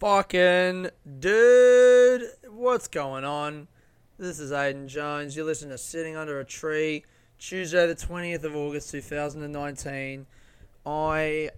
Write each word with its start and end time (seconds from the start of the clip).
fucking 0.00 0.90
dude. 1.18 2.28
What's 2.48 2.86
going 2.86 3.24
on? 3.24 3.66
This 4.16 4.38
is 4.38 4.52
Aiden 4.52 4.86
Jones. 4.86 5.34
You're 5.34 5.44
listening 5.44 5.70
to 5.72 5.78
Sitting 5.78 6.14
Under 6.16 6.38
a 6.38 6.44
Tree, 6.44 7.04
Tuesday, 7.40 7.84
the 7.84 7.96
20th 7.96 8.44
of 8.44 8.54
August, 8.54 8.92
2019. 8.92 10.26
I 10.86 11.50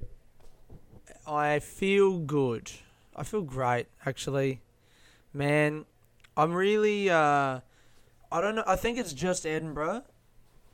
I 1.27 1.59
feel 1.59 2.19
good. 2.21 2.71
I 3.15 3.25
feel 3.25 3.43
great, 3.43 3.89
actually. 4.07 4.63
Man, 5.35 5.85
I'm 6.35 6.55
really. 6.55 7.11
Uh, 7.11 7.61
I 8.33 8.41
don't 8.41 8.55
know. 8.55 8.65
I 8.67 8.77
think 8.77 8.97
it's 8.97 9.13
just 9.13 9.45
Edinburgh. 9.45 10.05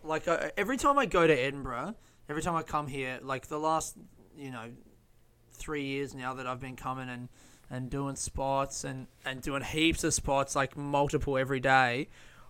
Like 0.05 0.29
uh, 0.29 0.51
every 0.57 0.77
time 0.77 0.99
I 0.99 1.07
go 1.07 1.27
to 1.27 1.33
Edinburgh, 1.35 1.97
every 2.29 2.43
time 2.43 2.55
I 2.55 2.63
come 2.63 2.87
here, 2.87 3.19
like 3.25 3.49
the 3.49 3.59
last, 3.59 3.97
you 4.39 4.53
know, 4.53 4.71
three 5.53 5.85
years 5.85 6.15
now 6.15 6.33
that 6.33 6.47
I've 6.47 6.61
been 6.61 6.77
coming 6.77 7.09
and 7.09 7.29
and 7.71 7.91
doing 7.91 8.17
spots 8.17 8.85
and, 8.85 9.07
and 9.25 9.43
doing 9.43 9.63
heaps 9.63 10.05
of 10.05 10.15
spots, 10.15 10.55
like 10.55 10.77
multiple 10.77 11.37
every 11.37 11.61
day, 11.61 12.09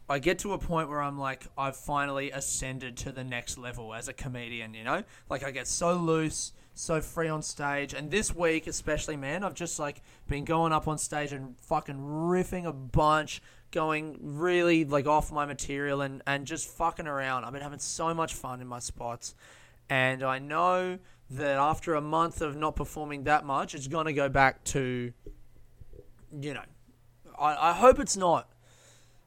I 0.09 0.19
get 0.19 0.39
to 0.41 0.53
a 0.53 0.59
point 0.59 0.89
where 0.89 1.01
I'm 1.01 1.19
like, 1.19 1.47
I've 1.59 1.77
finally 1.77 2.31
ascended 2.31 2.97
to 2.99 3.13
the 3.13 3.25
next 3.25 3.59
level 3.59 3.93
as 3.95 4.09
a 4.09 4.13
comedian, 4.13 4.75
you 4.75 4.85
know? 4.85 5.03
Like, 5.29 5.43
I 5.43 5.51
get 5.51 5.67
so 5.67 5.95
loose, 5.95 6.53
so 6.75 7.01
free 7.01 7.29
on 7.29 7.43
stage. 7.43 7.93
And 7.93 8.11
this 8.11 8.35
week, 8.35 8.67
especially, 8.69 9.17
man, 9.17 9.43
I've 9.43 9.55
just 9.55 9.79
like 9.79 10.03
been 10.29 10.45
going 10.45 10.73
up 10.73 10.87
on 10.87 10.99
stage 10.99 11.33
and 11.33 11.59
fucking 11.61 11.97
riffing 11.97 12.67
a 12.67 12.73
bunch, 12.73 13.43
going 13.73 14.19
really 14.21 14.85
like 14.85 15.07
off 15.07 15.33
my 15.33 15.45
material 15.47 16.03
and, 16.03 16.23
and 16.27 16.47
just 16.47 16.69
fucking 16.69 17.07
around. 17.09 17.45
I've 17.45 17.53
been 17.53 17.63
having 17.63 17.81
so 17.81 18.15
much 18.15 18.35
fun 18.35 18.61
in 18.61 18.69
my 18.69 18.79
spots. 18.79 19.35
And 19.89 20.23
I 20.23 20.39
know 20.39 20.99
that 21.31 21.57
after 21.59 21.95
a 21.95 22.01
month 22.01 22.41
of 22.41 22.57
not 22.57 22.77
performing 22.77 23.25
that 23.25 23.45
much, 23.45 23.75
it's 23.75 23.89
going 23.89 24.07
to 24.07 24.13
go 24.13 24.29
back 24.29 24.63
to, 24.65 25.13
you 26.41 26.55
know, 26.55 26.63
I, 27.39 27.71
I 27.71 27.73
hope 27.73 27.99
it's 27.99 28.17
not. 28.17 28.49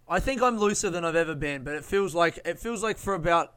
I 0.07 0.19
think 0.19 0.41
I'm 0.41 0.57
looser 0.57 0.89
than 0.89 1.05
I've 1.05 1.15
ever 1.15 1.35
been, 1.35 1.63
but 1.63 1.75
it 1.75 1.83
feels 1.83 2.15
like 2.15 2.39
it 2.43 2.57
feels 2.57 2.81
like 2.81 2.97
for 2.97 3.13
about 3.13 3.53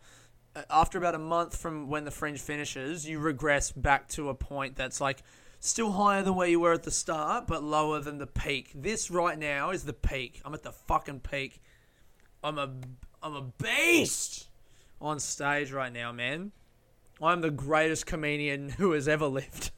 after 0.69 0.99
about 0.99 1.15
a 1.15 1.19
month 1.19 1.57
from 1.57 1.89
when 1.89 2.05
the 2.05 2.11
fringe 2.11 2.41
finishes, 2.41 3.09
you 3.09 3.19
regress 3.19 3.73
back 3.73 4.09
to 4.09 4.29
a 4.29 4.35
point 4.35 4.77
that's 4.77 5.01
like 5.01 5.23
still 5.61 5.93
higher 5.93 6.23
than 6.23 6.35
where 6.35 6.49
you 6.49 6.61
were 6.61 6.73
at 6.73 6.83
the 6.83 6.91
start, 6.91 7.47
but 7.47 7.63
lower 7.63 8.01
than 8.01 8.19
the 8.19 8.27
peak. 8.27 8.71
This 8.75 9.11
right 9.11 9.39
now 9.39 9.71
is 9.71 9.85
the 9.85 9.95
peak. 9.95 10.43
I'm 10.45 10.53
at 10.53 10.63
the 10.63 10.73
fucking 10.73 11.21
peak. 11.21 11.63
I'm 12.45 12.59
a 12.59 12.71
I'm 13.23 13.35
a 13.35 13.43
beast 13.63 14.49
on 15.01 15.21
stage 15.21 15.73
right 15.73 15.93
now, 15.93 16.13
man. 16.13 16.53
I'm 17.23 17.41
the 17.41 17.51
greatest 17.51 18.05
comedian 18.07 18.71
who 18.71 18.93
has 18.93 19.07
ever 19.07 19.27
lived. 19.27 19.71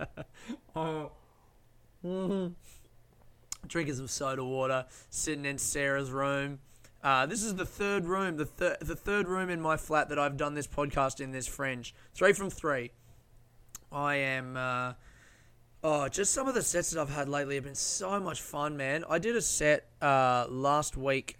oh. 0.76 1.12
mm-hmm. 2.04 2.46
Drinkers 3.66 3.98
of 3.98 4.10
soda 4.10 4.42
water, 4.42 4.86
sitting 5.10 5.44
in 5.44 5.58
Sarah's 5.58 6.10
room. 6.10 6.60
Uh, 7.02 7.26
this 7.26 7.42
is 7.42 7.54
the 7.56 7.66
third 7.66 8.06
room, 8.06 8.38
the, 8.38 8.46
thir- 8.46 8.78
the 8.80 8.96
third 8.96 9.28
room 9.28 9.50
in 9.50 9.60
my 9.60 9.76
flat 9.76 10.08
that 10.08 10.18
I've 10.18 10.38
done 10.38 10.54
this 10.54 10.66
podcast 10.66 11.20
in 11.20 11.32
this 11.32 11.46
fringe. 11.46 11.94
Three 12.14 12.32
from 12.32 12.48
three. 12.48 12.92
I 13.92 14.14
am. 14.16 14.56
Uh, 14.56 14.92
oh, 15.82 16.08
just 16.08 16.32
some 16.32 16.48
of 16.48 16.54
the 16.54 16.62
sets 16.62 16.90
that 16.92 17.00
I've 17.00 17.14
had 17.14 17.28
lately 17.28 17.56
have 17.56 17.64
been 17.64 17.74
so 17.74 18.18
much 18.20 18.40
fun, 18.40 18.78
man. 18.78 19.04
I 19.08 19.18
did 19.18 19.36
a 19.36 19.42
set 19.42 19.86
uh, 20.00 20.46
last 20.48 20.96
week 20.96 21.36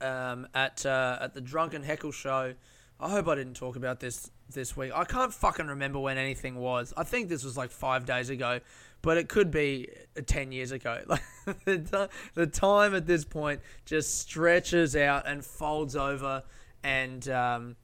um, 0.00 0.46
at 0.54 0.86
uh, 0.86 1.18
at 1.20 1.34
the 1.34 1.40
Drunken 1.40 1.82
Heckle 1.82 2.12
show 2.12 2.54
I 3.00 3.10
hope 3.10 3.28
I 3.28 3.34
didn't 3.36 3.54
talk 3.54 3.76
about 3.76 4.00
this 4.00 4.30
this 4.52 4.76
week. 4.76 4.90
I 4.94 5.04
can't 5.04 5.32
fucking 5.32 5.66
remember 5.68 6.00
when 6.00 6.18
anything 6.18 6.56
was. 6.56 6.92
I 6.96 7.04
think 7.04 7.28
this 7.28 7.44
was 7.44 7.56
like 7.56 7.70
five 7.70 8.04
days 8.06 8.28
ago, 8.28 8.58
but 9.02 9.18
it 9.18 9.28
could 9.28 9.50
be 9.50 9.88
uh, 10.16 10.22
ten 10.26 10.52
years 10.52 10.72
ago. 10.72 11.00
Like 11.14 12.12
the, 12.36 12.46
time 12.46 12.94
at 12.94 13.06
this 13.06 13.24
point 13.24 13.60
just 13.86 14.18
stretches 14.18 14.94
out 14.96 15.26
and 15.26 15.42
folds 15.44 15.94
over, 15.96 16.42
and 16.84 17.26
um, 17.30 17.76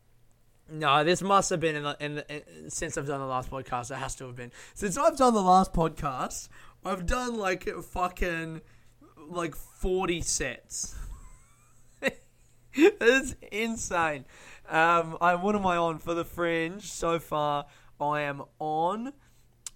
no, 0.69 1.03
this 1.05 1.23
must 1.23 1.49
have 1.51 1.61
been 1.61 1.75
in 1.77 1.83
the, 1.85 1.97
in, 2.01 2.15
the, 2.17 2.35
in 2.37 2.69
since 2.71 2.99
I've 2.99 3.07
done 3.07 3.21
the 3.21 3.27
last 3.27 3.51
podcast. 3.51 3.91
It 3.93 3.99
has 3.99 4.15
to 4.17 4.27
have 4.27 4.35
been 4.37 4.51
since 4.75 4.99
I've 4.99 5.17
done 5.17 5.33
the 5.33 5.41
last 5.41 5.73
podcast. 5.73 6.49
I've 6.85 7.07
done 7.07 7.39
like 7.39 7.67
fucking 7.69 8.61
like 9.31 9.55
forty 9.57 10.21
sets. 10.23 10.95
it's 12.75 13.35
insane. 13.53 14.25
Um, 14.69 15.19
I, 15.21 15.35
what 15.35 15.55
am 15.55 15.67
I 15.67 15.77
on 15.77 15.99
for 15.99 16.15
the 16.15 16.25
fringe 16.25 16.85
so 16.91 17.19
far? 17.19 17.67
I 18.01 18.23
am 18.23 18.43
on 18.59 19.13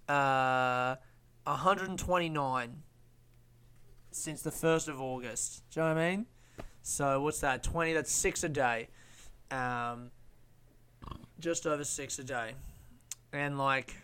uh, 0.07 0.95
129 1.43 2.81
since 4.11 4.41
the 4.41 4.49
1st 4.49 4.87
of 4.87 4.99
August. 4.99 5.63
Do 5.71 5.79
you 5.79 5.85
know 5.85 5.93
what 5.93 6.01
I 6.01 6.11
mean? 6.11 6.25
So 6.81 7.21
what's 7.21 7.39
that? 7.41 7.61
20, 7.63 7.93
that's 7.93 8.11
six 8.11 8.43
a 8.43 8.49
day. 8.49 8.89
Um, 9.51 10.09
just 11.39 11.67
over 11.67 11.83
six 11.83 12.17
a 12.17 12.23
day. 12.23 12.53
And 13.31 13.57
like 13.59 13.95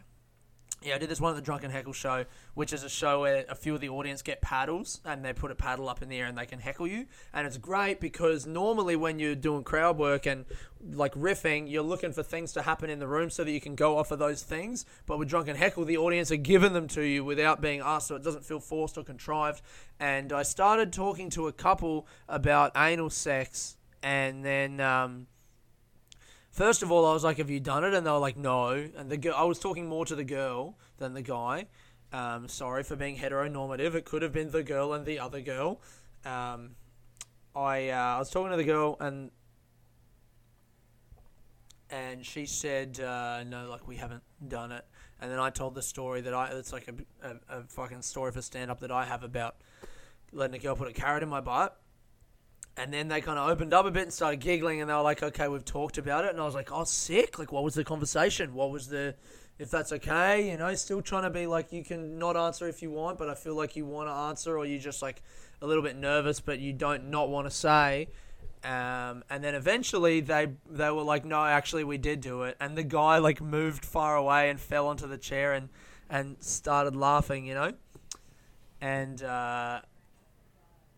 yeah, 0.81 0.96
I 0.96 0.97
did 0.97 1.09
this 1.09 1.22
one 1.22 1.31
at 1.31 1.36
the 1.36 1.41
Drunken 1.41 1.72
Heckle 1.72 1.94
show, 1.94 2.25
which 2.53 2.72
is 2.74 2.84
a 2.84 2.90
show 2.90 3.22
where 3.22 3.46
a 3.50 3.56
few 3.56 3.74
of 3.75 3.81
the 3.81 3.90
audience 3.90 4.22
get 4.22 4.41
paddles 4.41 5.00
and 5.06 5.24
they 5.25 5.34
put 5.34 5.50
a 5.52 5.56
paddle 5.56 5.90
up 5.90 6.02
in 6.02 6.09
the 6.09 6.18
air 6.19 6.25
and 6.25 6.38
they 6.38 6.46
can 6.46 6.59
heckle 6.59 6.86
you. 6.88 7.06
And 7.34 7.47
it's 7.47 7.58
great 7.58 8.00
because 8.00 8.46
normally 8.46 8.96
when 8.96 9.18
you're 9.19 9.35
doing 9.35 9.64
crowd 9.64 9.97
work 9.97 10.25
and 10.25 10.46
like 10.91 11.14
riffing, 11.16 11.69
you're 11.69 11.81
looking 11.84 12.12
for 12.14 12.24
things 12.24 12.53
to 12.53 12.62
happen 12.62 12.90
in 12.90 13.00
the 13.00 13.08
room 13.08 13.30
so 13.30 13.44
that 13.44 13.52
you 13.52 13.62
can 13.62 13.75
go 13.75 13.97
off 13.97 14.12
of 14.12 14.19
those 14.19 14.44
things. 14.44 14.85
But 15.08 15.18
with 15.18 15.30
Drunken 15.30 15.56
Heckle, 15.56 15.85
the 15.85 15.97
audience 15.97 16.31
are 16.31 16.35
giving 16.38 16.74
them 16.74 16.88
to 16.90 17.02
you 17.02 17.24
without 17.24 17.62
being 17.62 17.80
asked, 17.81 18.08
so 18.08 18.16
it 18.16 18.24
doesn't 18.24 18.46
feel 18.46 18.59
forced 18.59 18.97
or 18.97 19.03
contrived. 19.03 19.62
And 20.00 20.31
I 20.31 20.44
started 20.44 20.94
talking 20.94 21.30
to 21.31 21.47
a 21.47 21.53
couple 21.53 22.08
about 22.30 22.72
anal 22.78 23.09
sex 23.09 23.78
and 24.03 24.44
then. 24.46 24.80
Um, 24.81 25.28
First 26.55 26.81
of 26.83 26.89
all, 26.89 27.05
I 27.05 27.11
was 27.11 27.25
like, 27.25 27.35
"Have 27.39 27.49
you 27.49 27.59
done 27.59 27.83
it?" 27.83 27.93
And 27.93 28.07
they 28.07 28.11
were 28.11 28.17
like, 28.17 28.38
"No." 28.38 28.69
And 28.71 29.09
the 29.09 29.17
girl, 29.17 29.33
I 29.35 29.43
was 29.43 29.59
talking 29.59 29.88
more 29.89 30.05
to 30.05 30.16
the 30.16 30.23
girl 30.23 30.77
than 30.99 31.13
the 31.13 31.21
guy. 31.21 31.66
Um, 32.13 32.47
sorry 32.47 32.81
for 32.83 32.95
being 32.95 33.17
heteronormative. 33.17 33.93
It 33.93 34.05
could 34.05 34.21
have 34.21 34.31
been 34.31 34.51
the 34.51 34.63
girl 34.63 34.93
and 34.93 35.05
the 35.05 35.19
other 35.19 35.41
girl. 35.41 35.81
Um, 36.23 36.75
I 37.53 37.89
uh, 37.89 37.95
I 37.97 38.19
was 38.19 38.29
talking 38.29 38.51
to 38.51 38.55
the 38.57 38.63
girl 38.63 38.95
and 39.01 39.31
and 41.89 42.25
she 42.25 42.45
said, 42.45 43.01
uh, 43.01 43.43
"No, 43.43 43.67
like 43.69 43.85
we 43.85 43.97
haven't 43.97 44.23
done 44.47 44.72
it." 44.72 44.85
And 45.19 45.29
then 45.29 45.39
I 45.39 45.49
told 45.49 45.75
the 45.75 45.81
story 45.81 46.22
that 46.22 46.33
I 46.33 46.51
it's 46.51 46.72
like 46.72 46.87
a, 47.22 47.35
a, 47.53 47.57
a 47.59 47.63
fucking 47.63 48.01
story 48.03 48.31
for 48.31 48.41
stand 48.41 48.72
up 48.72 48.79
that 48.79 48.93
I 48.93 49.03
have 49.03 49.23
about 49.23 49.57
letting 50.31 50.55
a 50.55 50.59
girl 50.59 50.77
put 50.77 50.87
a 50.87 50.93
carrot 50.93 51.22
in 51.22 51.27
my 51.27 51.41
butt. 51.41 51.77
And 52.78 52.94
then 52.94 53.08
they 53.08 53.22
kind 53.22 53.40
of 53.40 53.50
opened 53.50 53.74
up 53.74 53.86
a 53.86 53.91
bit 53.91 54.03
and 54.03 54.13
started 54.13 54.41
giggling, 54.41 54.81
and 54.81 54.90
they 54.90 54.94
were 54.94 55.02
like, 55.02 55.24
"Okay, 55.24 55.47
we've 55.47 55.63
talked 55.63 55.97
about 55.97 56.25
it." 56.25 56.31
And 56.31 56.41
I 56.41 56.46
was 56.46 56.56
like, 56.56 56.72
"Oh, 56.74 56.84
sick! 56.84 57.40
Like, 57.40 57.52
what 57.52 57.63
was 57.63 57.74
the 57.74 57.86
conversation? 57.86 58.53
What 58.53 58.69
was 58.69 58.90
the, 58.90 59.16
if 59.58 59.72
that's 59.72 59.94
okay, 59.94 60.50
you 60.52 60.58
know?" 60.58 60.74
Still 60.75 61.02
trying 61.02 61.24
to 61.24 61.30
be 61.30 61.47
like, 61.47 61.72
you 61.72 61.85
can 61.85 62.19
not 62.19 62.35
answer 62.35 62.68
if 62.68 62.81
you 62.81 62.91
want, 62.91 63.18
but 63.18 63.30
I 63.30 63.35
feel 63.35 63.56
like 63.56 63.78
you 63.78 63.85
want 63.85 64.09
to 64.09 64.14
answer, 64.14 64.58
or 64.58 64.66
you're 64.66 64.80
just 64.81 65.02
like 65.02 65.22
a 65.62 65.68
little 65.68 65.84
bit 65.84 65.96
nervous, 65.96 66.41
but 66.41 66.59
you 66.59 66.74
don't 66.74 67.09
not 67.09 67.30
want 67.30 67.47
to 67.47 67.52
say. 67.52 68.09
Um, 68.66 69.24
and 69.30 69.41
then 69.41 69.56
eventually 69.56 70.19
they 70.19 70.47
they 70.69 70.91
were 70.91 71.03
like, 71.03 71.24
"No, 71.24 71.46
actually, 71.46 71.85
we 71.85 71.97
did 71.97 72.19
do 72.19 72.44
it." 72.44 72.58
And 72.59 72.78
the 72.78 72.84
guy 72.84 73.19
like 73.19 73.40
moved 73.40 73.85
far 73.85 74.18
away 74.18 74.50
and 74.50 74.59
fell 74.59 74.88
onto 74.88 75.08
the 75.08 75.18
chair 75.18 75.53
and 75.53 75.69
and 76.09 76.35
started 76.44 76.94
laughing, 76.94 77.46
you 77.46 77.53
know. 77.53 77.72
And 78.81 79.24
uh, 79.24 79.80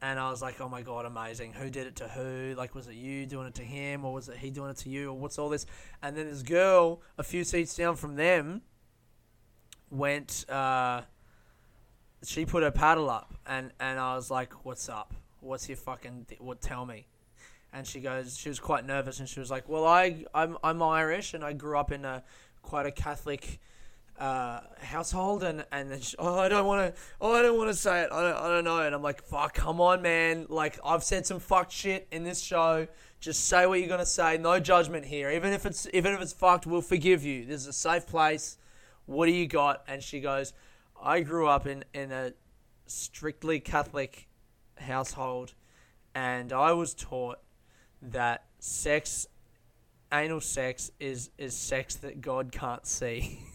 and 0.02 0.20
I 0.20 0.30
was 0.30 0.42
like, 0.42 0.62
oh 0.62 0.70
my 0.70 0.82
god, 0.82 1.06
amazing. 1.06 1.54
Who 1.54 1.70
did 1.70 1.88
it 1.88 1.96
to 1.98 2.08
who? 2.08 2.54
Like, 2.56 2.76
was 2.76 2.88
it 2.88 2.94
you 2.94 3.26
doing 3.26 3.48
it 3.48 3.56
to 3.56 3.64
him, 3.64 4.06
or 4.06 4.14
was 4.14 4.30
it 4.30 4.38
he 4.38 4.52
doing 4.52 4.70
it 4.70 4.78
to 4.78 4.90
you, 4.90 5.10
or 5.10 5.14
what's 5.14 5.40
all 5.40 5.50
this? 5.50 5.66
And 6.04 6.16
then 6.16 6.30
this 6.30 6.44
girl, 6.44 7.02
a 7.18 7.24
few 7.24 7.44
seats 7.44 7.76
down 7.76 7.96
from 7.96 8.16
them, 8.16 8.62
went. 9.90 10.46
Uh, 10.50 11.02
she 12.24 12.46
put 12.46 12.64
her 12.64 12.72
paddle 12.72 13.10
up, 13.10 13.34
and 13.46 13.72
and 13.80 14.00
I 14.00 14.16
was 14.16 14.30
like, 14.30 14.54
what's 14.66 14.88
up? 14.88 15.14
What's 15.40 15.68
your 15.68 15.78
fucking? 15.78 16.26
Th- 16.30 16.42
what? 16.42 16.62
Tell 16.62 16.86
me. 16.86 17.08
And 17.74 17.86
she 17.86 18.00
goes, 18.00 18.38
she 18.38 18.50
was 18.50 18.60
quite 18.60 18.86
nervous, 18.86 19.20
and 19.20 19.28
she 19.28 19.40
was 19.40 19.50
like, 19.50 19.68
well, 19.68 19.86
I 19.86 20.26
I'm 20.34 20.58
I'm 20.64 20.82
Irish, 20.84 21.34
and 21.34 21.44
I 21.44 21.54
grew 21.54 21.78
up 21.78 21.92
in 21.92 22.06
a 22.06 22.24
quite 22.62 22.86
a 22.86 22.92
Catholic 22.92 23.60
uh, 24.20 24.62
household, 24.80 25.44
and 25.44 25.66
and 25.72 25.92
then 25.92 26.02
she, 26.02 26.16
oh, 26.18 26.40
I 26.40 26.50
don't 26.50 26.66
want 26.66 26.94
to, 26.96 27.02
oh, 27.22 27.34
I 27.34 27.42
don't 27.42 27.58
want 27.58 27.70
to 27.72 27.78
say 27.78 28.02
it. 28.02 28.10
I 28.12 28.22
don't, 28.22 28.38
I 28.38 28.48
don't 28.48 28.64
know. 28.64 28.80
And 28.82 28.96
I'm 28.96 29.02
like, 29.04 29.24
fuck, 29.24 29.54
come 29.54 29.80
on, 29.80 30.02
man. 30.02 30.48
Like 30.50 30.80
I've 30.84 31.04
said 31.04 31.26
some 31.26 31.40
fucked 31.40 31.72
shit 31.72 32.08
in 32.12 32.24
this 32.24 32.42
show. 32.42 32.88
Just 33.20 33.46
say 33.48 33.66
what 33.66 33.80
you're 33.80 33.90
gonna 33.90 34.06
say. 34.06 34.38
No 34.38 34.60
judgment 34.60 35.06
here. 35.06 35.30
Even 35.30 35.54
if 35.54 35.66
it's 35.66 35.88
even 35.94 36.14
if 36.14 36.22
it's 36.22 36.34
fucked, 36.34 36.66
we'll 36.66 36.82
forgive 36.82 37.24
you. 37.24 37.46
This 37.46 37.62
is 37.62 37.68
a 37.68 37.74
safe 37.74 38.08
place. 38.08 38.58
What 39.06 39.28
do 39.28 39.32
you 39.32 39.48
got? 39.48 39.84
And 39.88 40.02
she 40.04 40.20
goes, 40.20 40.54
I 41.02 41.22
grew 41.22 41.48
up 41.48 41.68
in 41.68 41.84
in 41.94 42.12
a 42.12 42.34
strictly 42.88 43.60
Catholic 43.60 44.28
household, 44.78 45.54
and 46.16 46.52
I 46.52 46.74
was 46.74 46.94
taught 46.96 47.38
that 48.02 48.46
sex 48.60 49.28
anal 50.12 50.42
sex 50.42 50.90
is 51.00 51.30
is 51.38 51.56
sex 51.56 51.94
that 51.98 52.22
God 52.22 52.52
can't 52.52 52.86
see. 52.88 53.42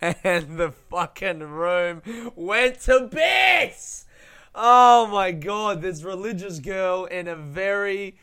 and 0.00 0.58
the 0.58 0.72
fucking 0.90 1.40
room 1.40 2.02
went 2.34 2.80
to 2.82 3.08
bits. 3.10 4.06
Oh 4.54 5.06
my 5.06 5.32
god, 5.32 5.80
this 5.82 6.02
religious 6.02 6.58
girl 6.58 7.04
in 7.06 7.26
a 7.28 7.36
very, 7.36 8.18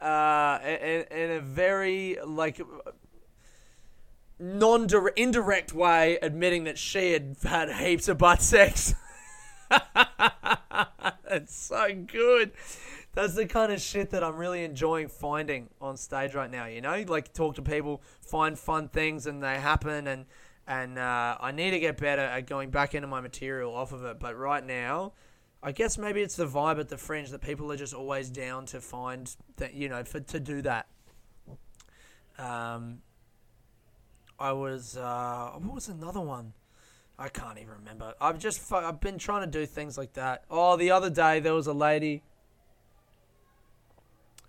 uh, 0.00 0.58
in, 0.62 1.04
in 1.10 1.30
a 1.32 1.40
very 1.40 2.18
like 2.24 2.60
non 4.38 4.88
indirect 5.16 5.72
way, 5.72 6.18
admitting 6.22 6.64
that 6.64 6.78
she 6.78 7.12
had 7.12 7.36
had 7.44 7.72
heaps 7.72 8.08
of 8.08 8.18
butt 8.18 8.40
sex. 8.42 8.94
That's 11.28 11.54
so 11.54 11.92
good 12.06 12.52
that's 13.16 13.34
the 13.34 13.46
kind 13.46 13.72
of 13.72 13.80
shit 13.80 14.10
that 14.10 14.22
I'm 14.22 14.36
really 14.36 14.62
enjoying 14.62 15.08
finding 15.08 15.70
on 15.80 15.96
stage 15.96 16.34
right 16.34 16.50
now. 16.50 16.66
You 16.66 16.82
know, 16.82 17.02
like 17.08 17.32
talk 17.32 17.54
to 17.54 17.62
people, 17.62 18.02
find 18.20 18.58
fun 18.58 18.88
things, 18.88 19.26
and 19.26 19.42
they 19.42 19.58
happen. 19.58 20.06
And 20.06 20.26
and 20.68 20.98
uh, 20.98 21.38
I 21.40 21.50
need 21.50 21.70
to 21.70 21.80
get 21.80 21.96
better 21.96 22.20
at 22.20 22.46
going 22.46 22.70
back 22.70 22.94
into 22.94 23.08
my 23.08 23.22
material 23.22 23.74
off 23.74 23.92
of 23.92 24.04
it. 24.04 24.20
But 24.20 24.36
right 24.38 24.62
now, 24.64 25.14
I 25.62 25.72
guess 25.72 25.96
maybe 25.96 26.20
it's 26.20 26.36
the 26.36 26.44
vibe 26.46 26.78
at 26.78 26.90
the 26.90 26.98
fringe 26.98 27.30
that 27.30 27.40
people 27.40 27.72
are 27.72 27.76
just 27.76 27.94
always 27.94 28.28
down 28.28 28.66
to 28.66 28.82
find 28.82 29.34
that 29.56 29.72
you 29.72 29.88
know 29.88 30.04
for 30.04 30.20
to 30.20 30.38
do 30.38 30.60
that. 30.62 30.86
Um, 32.36 32.98
I 34.38 34.52
was 34.52 34.94
uh, 34.94 35.52
what 35.56 35.74
was 35.74 35.88
another 35.88 36.20
one? 36.20 36.52
I 37.18 37.30
can't 37.30 37.56
even 37.56 37.76
remember. 37.76 38.12
I've 38.20 38.38
just 38.38 38.70
I've 38.74 39.00
been 39.00 39.16
trying 39.16 39.50
to 39.50 39.58
do 39.58 39.64
things 39.64 39.96
like 39.96 40.12
that. 40.12 40.44
Oh, 40.50 40.76
the 40.76 40.90
other 40.90 41.08
day 41.08 41.40
there 41.40 41.54
was 41.54 41.66
a 41.66 41.72
lady 41.72 42.22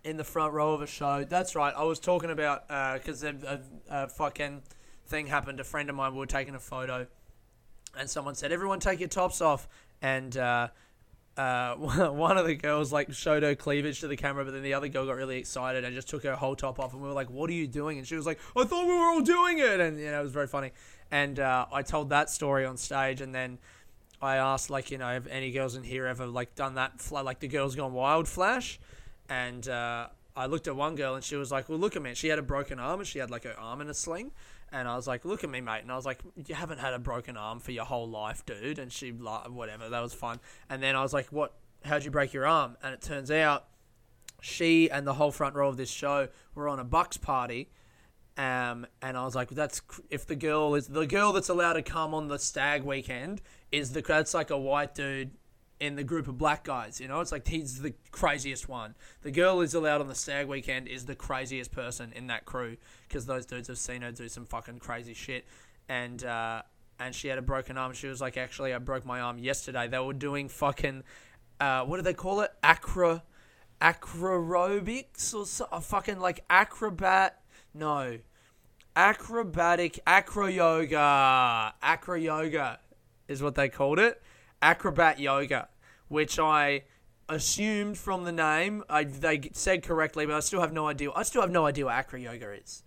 in 0.08 0.16
the 0.16 0.24
front 0.24 0.54
row 0.54 0.74
of 0.74 0.82
a 0.82 0.88
show. 0.88 1.26
That's 1.28 1.54
right. 1.56 1.74
I 1.76 1.84
was 1.84 2.00
talking 2.00 2.30
about 2.30 2.66
because 2.68 3.24
uh, 3.24 3.34
a, 3.46 3.60
a, 3.90 4.08
fucking 4.08 4.62
thing 5.06 5.28
happened. 5.28 5.60
A 5.60 5.66
friend 5.66 5.90
of 5.90 5.96
mine 5.98 6.14
we 6.14 6.20
were 6.20 6.26
taking 6.26 6.56
a 6.56 6.60
photo, 6.60 7.06
and 8.00 8.10
someone 8.10 8.34
said, 8.34 8.52
"Everyone, 8.54 8.80
take 8.80 9.00
your 9.02 9.10
tops 9.10 9.42
off." 9.42 9.68
And 10.02 10.36
uh, 10.38 10.70
uh, 11.36 11.76
one 11.76 12.38
of 12.38 12.48
the 12.48 12.56
girls 12.56 12.94
like 12.94 13.12
showed 13.14 13.44
her 13.44 13.54
cleavage 13.54 14.00
to 14.00 14.08
the 14.08 14.16
camera, 14.16 14.46
but 14.46 14.52
then 14.52 14.64
the 14.64 14.74
other 14.76 14.88
girl 14.88 15.06
got 15.06 15.18
really 15.18 15.40
excited 15.40 15.84
and 15.84 15.94
just 15.94 16.08
took 16.08 16.24
her 16.24 16.36
whole 16.38 16.56
top 16.56 16.80
off. 16.80 16.94
And 16.94 17.02
we 17.02 17.08
were 17.10 17.14
like, 17.14 17.30
"What 17.30 17.50
are 17.50 17.54
you 17.54 17.68
doing?" 17.68 17.98
And 17.98 18.08
she 18.08 18.16
was 18.16 18.26
like, 18.26 18.40
"I 18.56 18.64
thought 18.64 18.88
we 18.88 18.94
were 18.94 19.08
all 19.08 19.22
doing 19.22 19.60
it," 19.60 19.80
and 19.82 20.00
you 20.00 20.10
know 20.10 20.18
it 20.18 20.24
was 20.24 20.32
very 20.32 20.48
funny. 20.48 20.72
And 21.12 21.38
uh, 21.40 21.66
I 21.72 21.82
told 21.82 22.10
that 22.12 22.30
story 22.30 22.66
on 22.66 22.78
stage, 22.78 23.22
and 23.22 23.36
then. 23.36 23.60
I 24.20 24.38
asked, 24.38 24.72
like, 24.72 24.90
you 24.90 24.98
know, 24.98 25.06
have 25.06 25.28
any 25.28 25.52
girls 25.52 25.76
in 25.76 25.84
here 25.84 26.08
ever 26.08 26.26
like 26.26 26.56
done 26.56 26.74
that? 26.74 27.00
Fl- 27.00 27.22
like 27.22 27.40
the 27.40 27.48
girls 27.48 27.76
gone 27.76 27.94
wild 27.94 28.28
flash, 28.28 28.80
and 29.30 29.68
uh, 29.68 30.08
I 30.36 30.46
looked 30.46 30.68
at 30.68 30.76
one 30.76 30.96
girl 30.96 31.16
and 31.16 31.24
she 31.24 31.36
was 31.36 31.52
like, 31.52 31.70
"Well, 31.70 31.80
look 31.80 31.96
at 31.96 32.02
me." 32.02 32.14
She 32.14 32.28
had 32.28 32.40
a 32.40 32.44
broken 32.44 32.80
arm 32.80 33.00
and 33.00 33.08
she 33.08 33.20
had 33.20 33.30
like 33.30 33.44
her 33.44 33.60
arm 33.60 33.82
in 33.82 33.90
a 33.90 33.94
sling, 33.94 34.32
and 34.72 34.88
I 34.88 34.96
was 34.96 35.08
like, 35.08 35.26
"Look 35.26 35.44
at 35.44 35.50
me, 35.50 35.62
mate." 35.62 35.82
And 35.82 35.92
I 35.92 35.96
was 35.96 36.06
like, 36.06 36.20
"You 36.46 36.56
haven't 36.56 36.80
had 36.80 36.94
a 36.94 37.00
broken 37.00 37.38
arm 37.38 37.60
for 37.60 37.72
your 37.72 37.86
whole 37.86 38.10
life, 38.10 38.46
dude." 38.46 38.80
And 38.80 38.92
she 38.92 39.12
like, 39.12 39.50
whatever, 39.50 39.90
that 39.90 40.00
was 40.02 40.14
fun. 40.14 40.40
And 40.70 40.82
then 40.82 40.96
I 40.96 41.02
was 41.04 41.14
like, 41.14 41.28
"What? 41.28 41.54
How'd 41.86 42.04
you 42.06 42.12
break 42.12 42.34
your 42.34 42.46
arm?" 42.46 42.78
And 42.84 42.94
it 42.94 43.02
turns 43.02 43.32
out 43.32 43.66
she 44.42 44.90
and 44.90 45.06
the 45.06 45.14
whole 45.16 45.32
front 45.32 45.56
row 45.56 45.68
of 45.68 45.78
this 45.78 45.90
show 45.90 46.28
were 46.56 46.68
on 46.70 46.80
a 46.80 46.84
bucks 46.86 47.18
party. 47.18 47.70
Um, 48.38 48.86
and 49.02 49.18
I 49.18 49.26
was 49.26 49.34
like, 49.34 49.50
that's 49.50 49.82
if 50.12 50.28
the 50.28 50.36
girl 50.36 50.76
is 50.76 50.86
the 50.90 51.08
girl 51.08 51.34
that's 51.34 51.50
allowed 51.50 51.74
to 51.74 51.82
come 51.82 52.14
on 52.14 52.28
the 52.28 52.38
stag 52.38 52.84
weekend 52.84 53.42
is 53.72 53.94
the 53.94 54.02
that's 54.02 54.36
like 54.36 54.52
a 54.52 54.58
white 54.58 54.94
dude 54.94 55.32
and 55.80 55.98
the 55.98 56.04
group 56.04 56.28
of 56.28 56.38
black 56.38 56.64
guys. 56.64 57.00
You 57.00 57.08
know, 57.08 57.20
it's 57.20 57.32
like 57.32 57.48
he's 57.48 57.82
the 57.82 57.94
craziest 58.12 58.68
one. 58.68 58.96
The 59.22 59.32
girl 59.32 59.58
who's 59.60 59.74
allowed 59.74 60.02
on 60.02 60.08
the 60.08 60.16
stag 60.16 60.48
weekend 60.48 60.88
is 60.88 61.06
the 61.06 61.16
craziest 61.16 61.72
person 61.72 62.12
in 62.16 62.28
that 62.28 62.46
crew 62.46 62.78
because 63.08 63.26
those 63.26 63.46
dudes 63.46 63.68
have 63.68 63.78
seen 63.78 64.02
her 64.02 64.12
do 64.12 64.28
some 64.28 64.46
fucking 64.46 64.80
crazy 64.80 65.14
shit. 65.14 65.46
And 65.90 66.24
uh, 66.24 66.64
and 67.00 67.14
she 67.14 67.28
had 67.28 67.38
a 67.38 67.42
broken 67.44 67.78
arm. 67.78 67.94
She 67.94 68.08
was 68.08 68.22
like, 68.22 68.38
actually, 68.38 68.74
I 68.74 68.80
broke 68.80 69.06
my 69.06 69.22
arm 69.22 69.38
yesterday. 69.38 69.88
They 69.88 70.00
were 70.00 70.14
doing 70.14 70.50
fucking 70.50 71.04
uh, 71.60 71.84
what 71.84 71.98
do 71.98 72.04
they 72.04 72.14
call 72.14 72.42
it? 72.42 72.52
Acro 72.64 73.22
acrobics 73.80 75.34
or 75.36 75.46
so, 75.46 75.68
a 75.72 75.76
uh, 75.76 75.80
fucking 75.80 76.20
like 76.20 76.44
acrobat. 76.50 77.42
No. 77.74 78.20
Acrobatic 78.96 80.00
acro 80.08 80.48
yoga. 80.48 81.72
Acro 81.84 82.16
yoga 82.18 82.80
is 83.28 83.44
what 83.44 83.54
they 83.54 83.70
called 83.70 84.00
it 84.00 84.20
acrobat 84.62 85.20
yoga, 85.20 85.68
which 86.08 86.40
I 86.40 86.84
assumed 87.30 87.98
from 87.98 88.24
the 88.24 88.32
name. 88.32 88.84
I, 88.90 89.04
they 89.04 89.50
said 89.54 89.84
correctly, 89.84 90.26
but 90.26 90.36
I 90.36 90.40
still 90.40 90.62
have 90.62 90.74
no 90.74 90.88
idea. 90.88 91.10
I 91.16 91.24
still 91.24 91.42
have 91.42 91.52
no 91.52 91.66
idea 91.66 91.86
what 91.86 91.96
acro 91.96 92.20
yoga 92.20 92.52
is. 92.54 92.84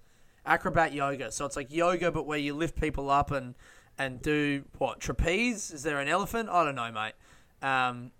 Acrobat 0.47 0.93
yoga. 0.93 1.31
So 1.31 1.45
it's 1.45 1.57
like 1.57 1.73
yoga, 1.73 2.11
but 2.11 2.27
where 2.27 2.39
you 2.39 2.55
lift 2.55 2.81
people 2.81 3.11
up 3.11 3.31
and 3.31 3.55
and 3.99 4.23
do 4.23 4.65
what 4.79 4.99
trapeze? 5.01 5.71
Is 5.71 5.83
there 5.83 5.99
an 6.01 6.09
elephant? 6.09 6.49
I 6.49 6.65
don't 6.65 6.75
know, 6.75 6.91
mate. 6.91 7.13
Um, 7.63 8.13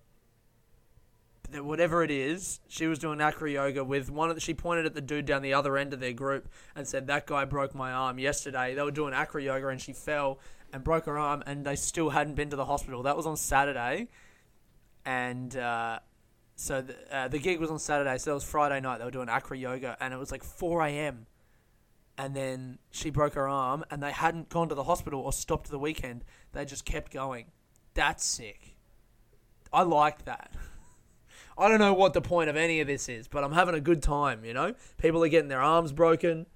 whatever 1.59 2.03
it 2.03 2.11
is, 2.11 2.61
she 2.69 2.87
was 2.87 2.99
doing 2.99 3.19
acro 3.23 3.49
yoga 3.49 3.83
with 3.83 4.11
one. 4.11 4.29
The, 4.35 4.41
she 4.41 4.53
pointed 4.53 4.85
at 4.85 4.93
the 4.95 5.01
dude 5.01 5.25
down 5.25 5.41
the 5.41 5.55
other 5.55 5.79
end 5.79 5.95
of 5.95 6.01
their 6.01 6.13
group 6.13 6.49
and 6.77 6.87
said, 6.87 7.07
"That 7.07 7.27
guy 7.27 7.47
broke 7.47 7.75
my 7.75 7.91
arm 7.91 8.19
yesterday." 8.19 8.75
They 8.75 8.83
were 8.83 8.91
doing 8.91 9.15
acro 9.15 9.41
yoga 9.41 9.69
and 9.69 9.81
she 9.81 9.95
fell 9.95 10.39
and 10.73 10.85
broke 10.85 11.07
her 11.07 11.19
arm, 11.19 11.43
and 11.47 11.65
they 11.65 11.77
still 11.77 12.11
hadn't 12.11 12.35
been 12.35 12.51
to 12.51 12.57
the 12.57 12.65
hospital. 12.65 13.03
That 13.03 13.17
was 13.17 13.27
on 13.27 13.37
Saturday, 13.37 14.09
and 15.05 15.55
uh, 15.57 15.99
so 16.57 16.83
the, 16.83 16.95
uh, 17.17 17.29
the 17.29 17.39
gig 17.39 17.61
was 17.61 17.71
on 17.71 17.79
Saturday. 17.79 18.19
So 18.19 18.33
it 18.33 18.35
was 18.35 18.45
Friday 18.45 18.81
night. 18.81 18.99
They 18.99 19.05
were 19.05 19.11
doing 19.11 19.29
acro 19.29 19.57
yoga, 19.57 19.97
and 20.01 20.15
it 20.15 20.19
was 20.19 20.31
like 20.31 20.45
4 20.45 20.83
a.m. 20.87 21.27
And 22.19 22.37
then 22.37 22.79
she 22.91 23.11
broke 23.11 23.35
her 23.35 23.49
arm, 23.49 23.85
and 23.91 24.03
they 24.03 24.13
hadn't 24.13 24.49
gone 24.49 24.69
to 24.69 24.75
the 24.75 24.85
hospital 24.85 25.21
or 25.21 25.33
stopped 25.33 25.71
the 25.71 25.79
weekend. 25.79 26.25
They 26.53 26.65
just 26.65 26.85
kept 26.85 27.13
going. 27.13 27.47
That's 27.95 28.25
sick. 28.25 28.77
I 29.73 29.83
like 29.83 30.25
that. 30.27 30.53
I 31.59 31.69
don't 31.69 31.79
know 31.79 31.93
what 31.95 32.15
the 32.15 32.21
point 32.23 32.49
of 32.49 32.57
any 32.57 32.81
of 32.81 32.87
this 32.87 33.09
is, 33.09 33.29
but 33.29 33.45
I'm 33.45 33.53
having 33.53 33.75
a 33.75 33.81
good 33.81 34.03
time, 34.03 34.45
you 34.45 34.55
know? 34.55 34.75
People 34.99 35.23
are 35.25 35.29
getting 35.29 35.49
their 35.49 35.61
arms 35.61 35.93
broken. 35.93 36.47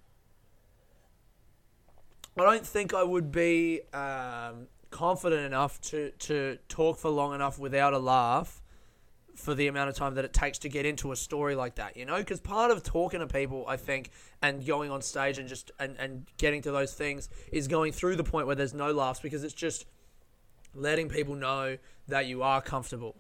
I 2.43 2.43
don't 2.43 2.67
think 2.67 2.93
I 2.93 3.03
would 3.05 3.31
be 3.31 3.81
um, 3.93 4.67
confident 4.91 5.43
enough 5.47 5.81
to, 5.83 6.11
to 6.21 6.59
talk 6.69 6.97
for 6.99 7.09
long 7.11 7.35
enough 7.35 7.59
without 7.61 7.93
a 7.93 7.99
laugh 7.99 8.61
for 9.37 9.55
the 9.55 9.67
amount 9.69 9.89
of 9.89 9.95
time 9.97 10.15
that 10.15 10.25
it 10.25 10.33
takes 10.33 10.59
to 10.59 10.69
get 10.69 10.85
into 10.87 11.11
a 11.13 11.17
story 11.17 11.55
like 11.55 11.77
that, 11.77 11.97
you 11.97 12.05
know? 12.05 12.19
Because 12.19 12.41
part 12.41 12.71
of 12.73 12.83
talking 12.83 13.21
to 13.21 13.27
people, 13.29 13.65
I 13.69 13.77
think, 13.77 14.11
and 14.43 14.65
going 14.67 14.91
on 14.91 15.01
stage 15.03 15.39
and 15.39 15.49
just 15.49 15.71
and, 15.79 15.97
and 15.99 16.27
getting 16.37 16.61
to 16.63 16.73
those 16.73 16.93
things 16.93 17.29
is 17.53 17.67
going 17.69 17.93
through 17.93 18.17
the 18.17 18.25
point 18.25 18.47
where 18.49 18.57
there's 18.57 18.75
no 18.75 18.93
laughs 18.93 19.21
because 19.21 19.43
it's 19.45 19.55
just 19.55 19.87
letting 20.75 21.09
people 21.09 21.35
know 21.37 21.79
that 22.09 22.27
you 22.27 22.43
are 22.43 22.61
comfortable. 22.61 23.15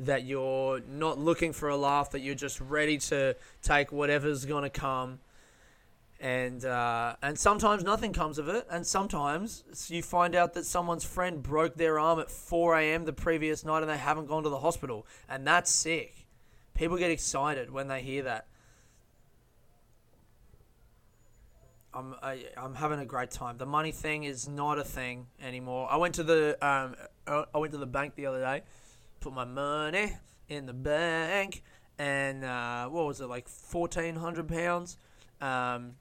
That 0.00 0.24
you're 0.24 0.80
not 0.80 1.18
looking 1.18 1.52
for 1.54 1.68
a 1.70 1.76
laugh, 1.78 2.10
that 2.10 2.20
you're 2.20 2.34
just 2.34 2.60
ready 2.60 2.96
to 2.98 3.36
take 3.62 3.90
whatever's 3.92 4.44
gonna 4.46 4.70
come 4.70 5.20
and 6.22 6.64
uh, 6.64 7.16
and 7.20 7.36
sometimes 7.36 7.82
nothing 7.82 8.12
comes 8.12 8.38
of 8.38 8.48
it, 8.48 8.64
and 8.70 8.86
sometimes 8.86 9.64
you 9.90 10.02
find 10.02 10.36
out 10.36 10.54
that 10.54 10.64
someone's 10.64 11.04
friend 11.04 11.42
broke 11.42 11.74
their 11.74 11.98
arm 11.98 12.20
at 12.20 12.30
4 12.30 12.78
a.m. 12.78 13.04
the 13.04 13.12
previous 13.12 13.64
night 13.64 13.82
and 13.82 13.90
they 13.90 13.98
haven't 13.98 14.26
gone 14.26 14.44
to 14.44 14.48
the 14.48 14.60
hospital, 14.60 15.04
and 15.28 15.44
that's 15.44 15.68
sick. 15.70 16.24
People 16.74 16.96
get 16.96 17.10
excited 17.10 17.72
when 17.72 17.88
they 17.88 18.02
hear 18.02 18.22
that. 18.22 18.46
I'm 21.92 22.14
I, 22.22 22.34
am 22.34 22.40
i 22.56 22.64
am 22.66 22.74
having 22.76 23.00
a 23.00 23.04
great 23.04 23.32
time. 23.32 23.58
The 23.58 23.66
money 23.66 23.90
thing 23.90 24.22
is 24.22 24.48
not 24.48 24.78
a 24.78 24.84
thing 24.84 25.26
anymore. 25.42 25.88
I 25.90 25.96
went 25.96 26.14
to 26.14 26.22
the 26.22 26.50
um, 26.66 26.94
uh, 27.26 27.46
I 27.52 27.58
went 27.58 27.72
to 27.72 27.78
the 27.78 27.86
bank 27.86 28.14
the 28.14 28.26
other 28.26 28.38
day, 28.40 28.62
put 29.18 29.32
my 29.32 29.44
money 29.44 30.16
in 30.48 30.66
the 30.66 30.72
bank, 30.72 31.64
and 31.98 32.44
uh, 32.44 32.88
what 32.88 33.06
was 33.08 33.20
it 33.20 33.26
like 33.26 33.48
fourteen 33.48 34.14
hundred 34.14 34.46
pounds. 34.46 34.98
Um, 35.40 35.96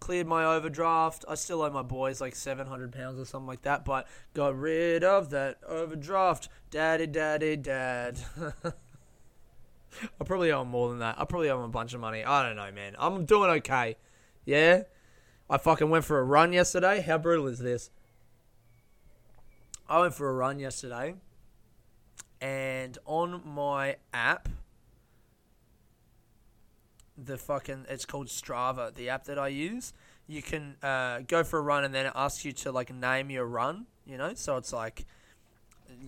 cleared 0.00 0.26
my 0.26 0.44
overdraft. 0.44 1.24
I 1.28 1.34
still 1.36 1.62
owe 1.62 1.70
my 1.70 1.82
boys 1.82 2.20
like 2.20 2.34
seven 2.34 2.66
hundred 2.66 2.92
pounds 2.92 3.20
or 3.20 3.24
something 3.26 3.46
like 3.46 3.62
that, 3.62 3.84
but 3.84 4.08
got 4.34 4.58
rid 4.58 5.04
of 5.04 5.30
that 5.30 5.58
overdraft. 5.66 6.48
Daddy, 6.70 7.06
daddy, 7.06 7.56
dad. 7.56 8.18
I 8.64 10.24
probably 10.24 10.50
owe 10.50 10.64
more 10.64 10.88
than 10.88 11.00
that. 11.00 11.16
I 11.20 11.24
probably 11.24 11.50
owe 11.50 11.62
a 11.62 11.68
bunch 11.68 11.94
of 11.94 12.00
money. 12.00 12.24
I 12.24 12.44
don't 12.46 12.56
know, 12.56 12.70
man. 12.72 12.96
I'm 12.98 13.24
doing 13.24 13.50
okay. 13.58 13.96
Yeah, 14.44 14.82
I 15.48 15.58
fucking 15.58 15.90
went 15.90 16.04
for 16.04 16.18
a 16.18 16.24
run 16.24 16.52
yesterday. 16.52 17.00
How 17.02 17.18
brutal 17.18 17.46
is 17.46 17.58
this? 17.58 17.90
I 19.88 20.00
went 20.00 20.14
for 20.14 20.30
a 20.30 20.32
run 20.32 20.58
yesterday, 20.60 21.16
and 22.40 22.96
on 23.04 23.42
my 23.44 23.96
app 24.14 24.48
the 27.24 27.36
fucking 27.36 27.84
it's 27.88 28.04
called 28.04 28.28
Strava, 28.28 28.94
the 28.94 29.08
app 29.08 29.24
that 29.24 29.38
I 29.38 29.48
use. 29.48 29.92
You 30.26 30.42
can 30.42 30.76
uh, 30.82 31.20
go 31.26 31.42
for 31.44 31.58
a 31.58 31.62
run 31.62 31.84
and 31.84 31.94
then 31.94 32.06
it 32.06 32.12
asks 32.14 32.44
you 32.44 32.52
to 32.52 32.72
like 32.72 32.92
name 32.94 33.30
your 33.30 33.46
run. 33.46 33.86
You 34.06 34.16
know, 34.16 34.32
so 34.34 34.56
it's 34.56 34.72
like 34.72 35.04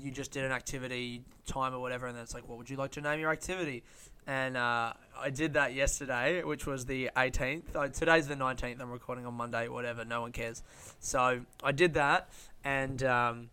you 0.01 0.11
just 0.11 0.33
did 0.33 0.45
an 0.45 0.53
activity 0.53 1.23
time 1.47 1.75
or 1.75 1.79
whatever, 1.79 2.07
and 2.07 2.17
then 2.17 2.23
it's 2.25 2.35
like, 2.35 2.49
what 2.49 2.59
would 2.59 2.69
you 2.69 2.77
like 2.77 2.91
to 2.93 3.01
name 3.01 3.21
your 3.21 3.31
activity? 3.31 3.85
And 4.27 4.57
uh, 4.57 4.93
I 5.21 5.31
did 5.31 5.55
that 5.55 5.73
yesterday, 5.75 6.43
which 6.43 6.67
was 6.67 6.87
the 6.87 7.11
18th. 7.17 7.75
Uh, 7.77 7.89
today's 7.89 8.27
the 8.29 8.35
19th. 8.37 8.81
I'm 8.81 8.91
recording 8.91 9.25
on 9.27 9.35
Monday, 9.35 9.69
whatever. 9.69 10.05
No 10.05 10.21
one 10.23 10.33
cares. 10.33 10.63
So 11.01 11.43
I 11.63 11.73
did 11.73 11.95
that, 11.95 12.29
and 12.65 13.03
um, 13.05 13.51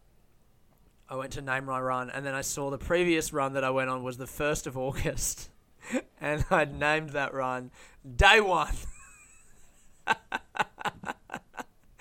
I 1.09 1.15
went 1.15 1.31
to 1.33 1.41
name 1.41 1.65
my 1.65 1.79
run, 1.79 2.09
and 2.09 2.25
then 2.25 2.33
I 2.33 2.41
saw 2.41 2.69
the 2.71 2.77
previous 2.79 3.33
run 3.33 3.53
that 3.53 3.63
I 3.63 3.69
went 3.69 3.89
on 3.89 4.03
was 4.03 4.17
the 4.17 4.25
1st 4.25 4.65
of 4.67 4.77
August. 4.77 5.49
and 6.21 6.43
I 6.51 6.65
named 6.65 7.11
that 7.11 7.33
run 7.33 7.71
Day 8.15 8.41
One. 8.41 8.73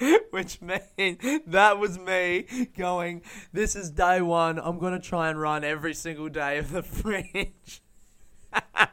Which 0.31 0.61
means 0.63 1.19
that 1.47 1.79
was 1.81 1.99
me 1.99 2.47
going, 2.77 3.23
This 3.53 3.75
is 3.75 3.91
day 3.91 4.23
one. 4.23 4.61
I'm 4.63 4.79
going 4.79 4.93
to 4.93 5.01
try 5.01 5.29
and 5.29 5.41
run 5.41 5.65
every 5.65 5.93
single 5.93 6.29
day 6.29 6.59
of 6.59 6.71
the 6.71 6.83
fringe. 6.85 7.83
and 8.75 8.89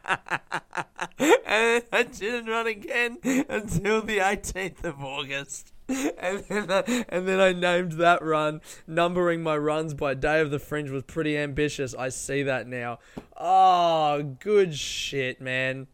I 1.93 2.07
didn't 2.11 2.47
run 2.47 2.65
again 2.65 3.19
until 3.23 4.01
the 4.01 4.17
18th 4.17 4.83
of 4.83 4.99
August. 5.03 5.71
And 5.87 6.43
then, 6.49 6.71
I, 6.71 7.05
and 7.09 7.27
then 7.27 7.39
I 7.39 7.53
named 7.53 7.91
that 7.93 8.23
run. 8.23 8.59
Numbering 8.87 9.43
my 9.43 9.55
runs 9.57 9.93
by 9.93 10.15
day 10.15 10.41
of 10.41 10.49
the 10.49 10.57
fringe 10.57 10.89
was 10.89 11.03
pretty 11.03 11.37
ambitious. 11.37 11.93
I 11.93 12.09
see 12.09 12.41
that 12.43 12.65
now. 12.65 12.97
Oh, 13.37 14.23
good 14.39 14.75
shit, 14.75 15.41
man. 15.41 15.87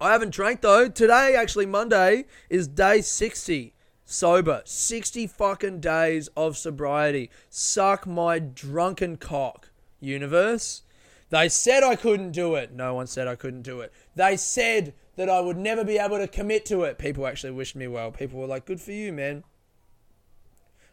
I 0.00 0.12
haven't 0.12 0.30
drank 0.30 0.60
though. 0.60 0.88
Today, 0.88 1.34
actually, 1.36 1.66
Monday 1.66 2.26
is 2.48 2.68
day 2.68 3.00
60 3.00 3.72
sober. 4.04 4.62
60 4.64 5.26
fucking 5.26 5.80
days 5.80 6.28
of 6.36 6.56
sobriety. 6.56 7.28
Suck 7.50 8.06
my 8.06 8.38
drunken 8.38 9.16
cock, 9.16 9.70
universe. 10.00 10.82
They 11.30 11.48
said 11.48 11.82
I 11.82 11.96
couldn't 11.96 12.32
do 12.32 12.54
it. 12.56 12.72
No 12.72 12.94
one 12.94 13.06
said 13.06 13.26
I 13.26 13.36
couldn't 13.36 13.62
do 13.62 13.80
it. 13.80 13.90
They 14.14 14.36
said 14.36 14.94
that 15.16 15.28
I 15.30 15.40
would 15.40 15.56
never 15.56 15.82
be 15.82 15.98
able 15.98 16.18
to 16.18 16.28
commit 16.28 16.66
to 16.66 16.82
it. 16.84 16.98
People 16.98 17.26
actually 17.26 17.52
wished 17.52 17.74
me 17.74 17.86
well. 17.86 18.10
People 18.12 18.38
were 18.38 18.46
like, 18.46 18.66
good 18.66 18.80
for 18.80 18.92
you, 18.92 19.12
man. 19.12 19.42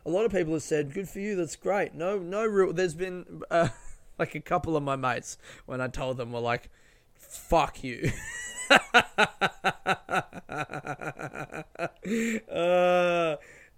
A 0.05 0.09
lot 0.09 0.25
of 0.25 0.31
people 0.31 0.53
have 0.53 0.63
said, 0.63 0.93
good 0.93 1.09
for 1.09 1.19
you, 1.19 1.35
that's 1.35 1.57
great. 1.57 1.93
No, 1.93 2.19
no 2.19 2.45
real, 2.45 2.73
there's 2.73 2.95
been. 2.95 3.43
Uh, 3.51 3.69
Like 4.19 4.35
a 4.35 4.41
couple 4.41 4.75
of 4.75 4.83
my 4.83 4.97
mates, 4.97 5.37
when 5.65 5.79
I 5.79 5.87
told 5.87 6.17
them, 6.17 6.33
were 6.33 6.41
like, 6.41 6.69
"Fuck 7.15 7.85
you." 7.85 8.11
uh, 8.69 9.05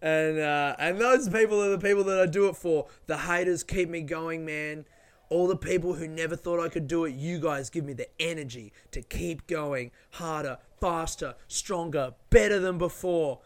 and 0.02 0.40
uh, 0.40 0.76
and 0.80 0.98
those 0.98 1.30
people 1.30 1.62
are 1.64 1.70
the 1.70 1.80
people 1.80 2.04
that 2.06 2.20
I 2.20 2.26
do 2.26 2.48
it 2.48 2.56
for. 2.58 2.88
The 3.06 3.18
haters 3.20 3.64
keep 3.64 3.88
me 3.88 4.02
going, 4.02 4.44
man. 4.44 4.86
All 5.30 5.46
the 5.48 5.56
people 5.56 5.94
who 5.94 6.08
never 6.08 6.36
thought 6.36 6.60
I 6.60 6.70
could 6.70 6.88
do 6.88 7.06
it, 7.06 7.14
you 7.14 7.40
guys 7.40 7.70
give 7.70 7.86
me 7.86 7.94
the 7.94 8.08
energy 8.20 8.74
to 8.92 9.02
keep 9.04 9.46
going 9.46 9.92
harder, 10.14 10.58
faster, 10.82 11.36
stronger, 11.48 12.16
better 12.32 12.60
than 12.60 12.80
before. 12.80 13.40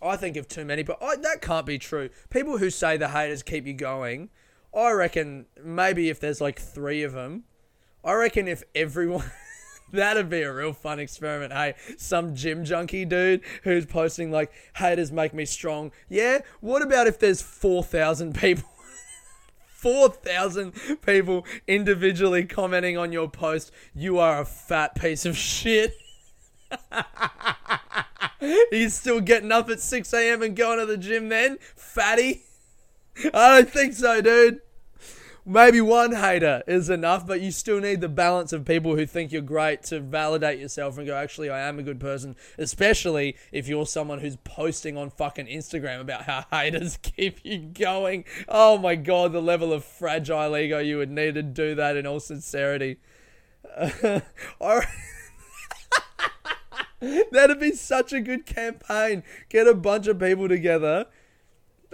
I 0.00 0.14
think 0.16 0.36
of 0.36 0.46
too 0.46 0.64
many, 0.64 0.82
but 0.84 1.02
I, 1.02 1.16
that 1.16 1.42
can't 1.42 1.66
be 1.66 1.78
true. 1.78 2.08
People 2.30 2.58
who 2.58 2.70
say 2.70 2.96
the 2.96 3.08
haters 3.08 3.42
keep 3.42 3.66
you 3.66 3.72
going 3.74 4.30
I 4.74 4.90
reckon 4.92 5.46
maybe 5.62 6.10
if 6.10 6.18
there's 6.20 6.40
like 6.40 6.60
three 6.60 7.02
of 7.02 7.12
them, 7.12 7.44
I 8.04 8.14
reckon 8.14 8.48
if 8.48 8.62
everyone. 8.74 9.30
That'd 9.92 10.28
be 10.28 10.42
a 10.42 10.52
real 10.52 10.72
fun 10.72 10.98
experiment. 10.98 11.52
Hey, 11.52 11.74
some 11.96 12.34
gym 12.34 12.64
junkie 12.64 13.04
dude 13.04 13.42
who's 13.62 13.86
posting 13.86 14.32
like 14.32 14.50
haters 14.76 15.12
make 15.12 15.32
me 15.32 15.44
strong. 15.44 15.92
Yeah, 16.08 16.40
what 16.60 16.82
about 16.82 17.06
if 17.06 17.20
there's 17.20 17.40
4,000 17.42 18.34
people 18.34 18.64
4,000 19.68 20.72
people 21.04 21.44
individually 21.68 22.44
commenting 22.44 22.98
on 22.98 23.12
your 23.12 23.28
post, 23.28 23.70
you 23.94 24.18
are 24.18 24.40
a 24.40 24.44
fat 24.44 24.96
piece 24.96 25.24
of 25.26 25.36
shit. 25.36 25.94
He's 28.70 28.94
still 28.94 29.20
getting 29.20 29.52
up 29.52 29.68
at 29.70 29.78
6 29.78 30.12
a.m. 30.12 30.42
and 30.42 30.56
going 30.56 30.80
to 30.80 30.86
the 30.86 30.96
gym 30.96 31.28
then? 31.28 31.58
Fatty? 31.76 32.42
I 33.32 33.60
don't 33.60 33.70
think 33.70 33.92
so, 33.92 34.20
dude 34.22 34.60
maybe 35.46 35.80
one 35.80 36.12
hater 36.12 36.62
is 36.66 36.88
enough, 36.90 37.26
but 37.26 37.40
you 37.40 37.50
still 37.50 37.80
need 37.80 38.00
the 38.02 38.08
balance 38.08 38.52
of 38.52 38.64
people 38.64 38.94
who 38.96 39.06
think 39.06 39.32
you're 39.32 39.40
great 39.42 39.82
to 39.84 40.00
validate 40.00 40.58
yourself 40.58 40.96
and 40.98 41.06
go, 41.06 41.14
actually, 41.16 41.48
I 41.50 41.60
am 41.60 41.78
a 41.78 41.82
good 41.84 42.00
person, 42.00 42.34
especially 42.58 43.36
if 43.52 43.68
you're 43.68 43.86
someone 43.86 44.18
who's 44.20 44.34
posting 44.36 44.96
on 44.96 45.10
fucking 45.10 45.46
Instagram 45.46 46.00
about 46.00 46.22
how 46.22 46.44
haters 46.58 46.96
keep 46.98 47.38
you 47.44 47.58
going. 47.58 48.24
Oh 48.48 48.78
my 48.78 48.94
God, 48.96 49.32
the 49.32 49.42
level 49.42 49.70
of 49.72 49.84
fragile 49.84 50.56
ego 50.56 50.78
you 50.78 50.96
would 50.98 51.10
need 51.10 51.34
to 51.34 51.42
do 51.42 51.74
that 51.74 51.96
in 51.96 52.06
all 52.06 52.20
sincerity. 52.20 52.96
Uh, 53.76 54.20
or- 54.60 54.84
That'd 57.32 57.60
be 57.60 57.72
such 57.72 58.14
a 58.14 58.20
good 58.20 58.44
campaign. 58.46 59.22
Get 59.50 59.66
a 59.66 59.74
bunch 59.74 60.06
of 60.06 60.18
people 60.18 60.48
together 60.48 61.04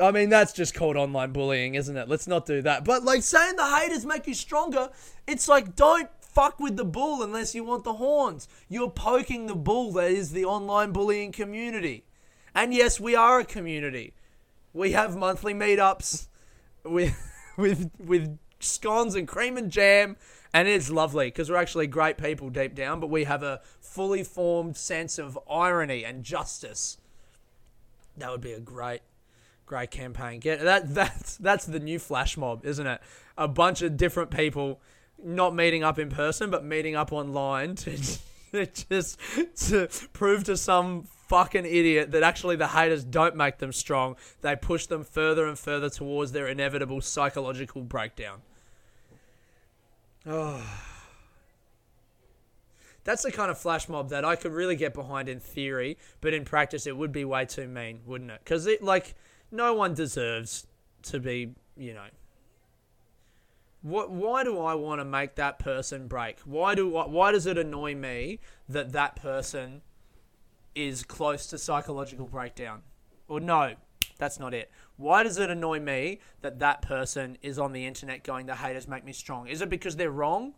I 0.01 0.13
mean, 0.13 0.31
that's 0.31 0.53
just 0.55 0.75
called 0.75 0.97
online 0.97 1.33
bullying, 1.33 1.75
isn't 1.75 1.97
it? 1.97 2.09
Let's 2.09 2.27
not 2.27 2.47
do 2.47 2.63
that. 2.63 2.85
But 2.85 3.05
like 3.05 3.23
saying 3.23 3.57
the 3.57 3.67
haters 3.67 4.07
make 4.07 4.27
you 4.27 4.33
stronger, 4.35 4.89
it's 5.27 5.47
like 5.49 5.77
don't 5.77 6.09
fuck 6.21 6.59
with 6.59 6.77
the 6.77 6.85
bull 6.87 7.23
unless 7.23 7.55
you 7.55 7.65
want 7.65 7.85
the 7.85 7.95
horns. 7.95 8.49
You're 8.69 8.91
poking 8.91 9.47
the 9.47 9.55
bull 9.55 9.93
that 9.93 10.11
is 10.11 10.33
the 10.33 10.45
online 10.45 10.93
bullying 10.93 11.33
community. 11.33 12.05
And 12.55 12.73
yes, 12.73 12.99
we 12.99 13.15
are 13.15 13.41
a 13.41 13.45
community. 13.45 14.15
We 14.73 14.93
have 14.93 15.17
monthly 15.17 15.53
meetups 15.53 16.29
with 16.85 17.15
with 17.59 17.91
with 17.99 18.39
scones 18.61 19.15
and 19.15 19.29
cream 19.29 19.57
and 19.59 19.71
jam, 19.71 20.17
and 20.55 20.67
it's 20.67 20.89
lovely 20.91 21.27
because 21.27 21.51
we're 21.51 21.57
actually 21.57 21.89
great 21.89 22.17
people 22.17 22.49
deep 22.49 22.75
down, 22.75 23.01
but 23.01 23.09
we 23.09 23.25
have 23.25 23.43
a 23.43 23.61
fully 23.81 24.23
formed 24.25 24.77
sense 24.77 25.19
of 25.19 25.39
irony 25.51 26.05
and 26.05 26.25
justice. 26.25 26.97
That 28.17 28.31
would 28.31 28.41
be 28.41 28.53
a 28.53 28.61
great 28.61 29.03
great 29.71 29.93
campaign. 29.93 30.41
Get 30.41 30.61
that 30.63 30.93
that's 30.93 31.37
that's 31.37 31.65
the 31.65 31.79
new 31.79 31.99
flash 32.01 32.37
mob, 32.37 32.67
isn't 32.67 32.87
it? 32.89 33.01
A 33.39 33.47
bunch 33.47 33.83
of 33.83 33.97
different 33.97 34.33
people 34.33 34.81
not 35.23 35.55
meeting 35.55 35.85
up 35.85 35.97
in 35.99 36.09
person 36.09 36.51
but 36.51 36.65
meeting 36.65 36.97
up 36.97 37.13
online 37.13 37.75
to 38.53 38.67
just 38.91 39.19
to 39.69 39.89
prove 40.13 40.43
to 40.45 40.57
some 40.57 41.05
fucking 41.29 41.65
idiot 41.67 42.11
that 42.11 42.25
actually 42.25 42.57
the 42.57 42.67
haters 42.67 43.05
don't 43.05 43.37
make 43.37 43.59
them 43.59 43.73
strong. 43.73 44.17
They 44.43 44.57
push 44.57 44.87
them 44.87 45.05
further 45.05 45.47
and 45.47 45.57
further 45.59 45.89
towards 45.89 46.33
their 46.33 46.49
inevitable 46.49 47.01
psychological 47.01 47.83
breakdown. 47.83 48.41
Oh. 50.27 50.65
That's 53.05 53.23
the 53.23 53.31
kind 53.31 53.53
of 53.53 53.57
flash 53.59 53.89
mob 53.89 54.11
that 54.11 54.25
I 54.25 54.35
could 54.35 54.53
really 54.53 54.75
get 54.77 54.95
behind 54.95 55.29
in 55.29 55.39
theory, 55.39 55.97
but 56.21 56.35
in 56.35 56.45
practice 56.45 56.89
it 56.89 56.97
would 56.97 57.13
be 57.13 57.25
way 57.25 57.45
too 57.47 57.69
mean, 57.69 58.01
wouldn't 58.05 58.33
it? 58.33 58.41
Because 58.43 58.67
it 58.67 58.83
like 58.83 59.15
no 59.51 59.75
one 59.75 59.95
deserves 59.95 60.67
to 61.03 61.21
be, 61.21 61.55
you 61.77 61.95
know. 61.95 62.07
What, 63.83 64.11
why 64.11 64.45
do 64.45 64.59
I 64.61 64.75
want 64.75 65.01
to 65.01 65.05
make 65.05 65.37
that 65.37 65.59
person 65.59 66.07
break? 66.07 66.41
Why 66.41 66.75
do 66.75 66.89
why 66.91 67.33
does 67.33 67.47
it 67.47 67.57
annoy 67.57 67.95
me 67.95 68.41
that 68.69 68.93
that 68.93 69.17
person 69.17 69.81
is 70.75 71.03
close 71.03 71.47
to 71.47 71.57
psychological 71.59 72.27
breakdown? 72.27 72.83
Or 73.27 73.41
no, 73.41 73.75
that's 74.19 74.39
not 74.39 74.53
it. 74.53 74.71
Why 74.97 75.23
does 75.23 75.39
it 75.39 75.49
annoy 75.49 75.81
me 75.81 76.21
that 76.43 76.59
that 76.59 76.83
person 76.83 77.39
is 77.41 77.59
on 77.59 77.73
the 77.73 77.87
internet 77.87 78.23
going 78.23 78.45
the 78.47 78.57
haters 78.57 78.87
make 78.87 79.05
me 79.05 79.13
strong? 79.15 79.49
Is 79.49 79.63
it 79.63 79.71
because 79.71 79.97
they're 79.97 80.11
wrong? 80.11 80.53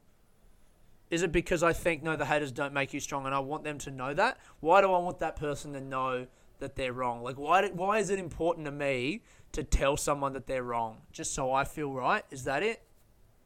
Is 1.09 1.23
it 1.23 1.31
because 1.31 1.63
I 1.63 1.73
think 1.73 2.03
no 2.03 2.17
the 2.17 2.25
haters 2.25 2.51
don't 2.51 2.75
make 2.75 2.93
you 2.93 2.99
strong 2.99 3.25
and 3.25 3.35
I 3.35 3.39
want 3.39 3.63
them 3.63 3.79
to 3.81 3.91
know 3.93 4.15
that? 4.15 4.39
Why 4.59 4.81
do 4.81 4.93
I 4.93 4.99
want 4.99 5.21
that 5.21 5.37
person 5.37 5.75
to 5.75 5.81
know 5.81 6.27
that 6.63 6.77
they're 6.77 6.93
wrong? 6.93 7.23
Like, 7.23 7.39
why, 7.39 7.69
why 7.69 7.99
is 7.99 8.09
it 8.09 8.19
important 8.19 8.65
to 8.65 8.73
me 8.73 9.23
to 9.53 9.63
tell 9.63 9.99
someone 9.99 10.33
that 10.33 10.47
they're 10.47 10.63
wrong 10.63 11.03
just 11.13 11.35
so 11.35 11.53
I 11.53 11.65
feel 11.65 11.93
right? 11.93 12.25
Is 12.31 12.45
that 12.45 12.63
it? 12.63 12.83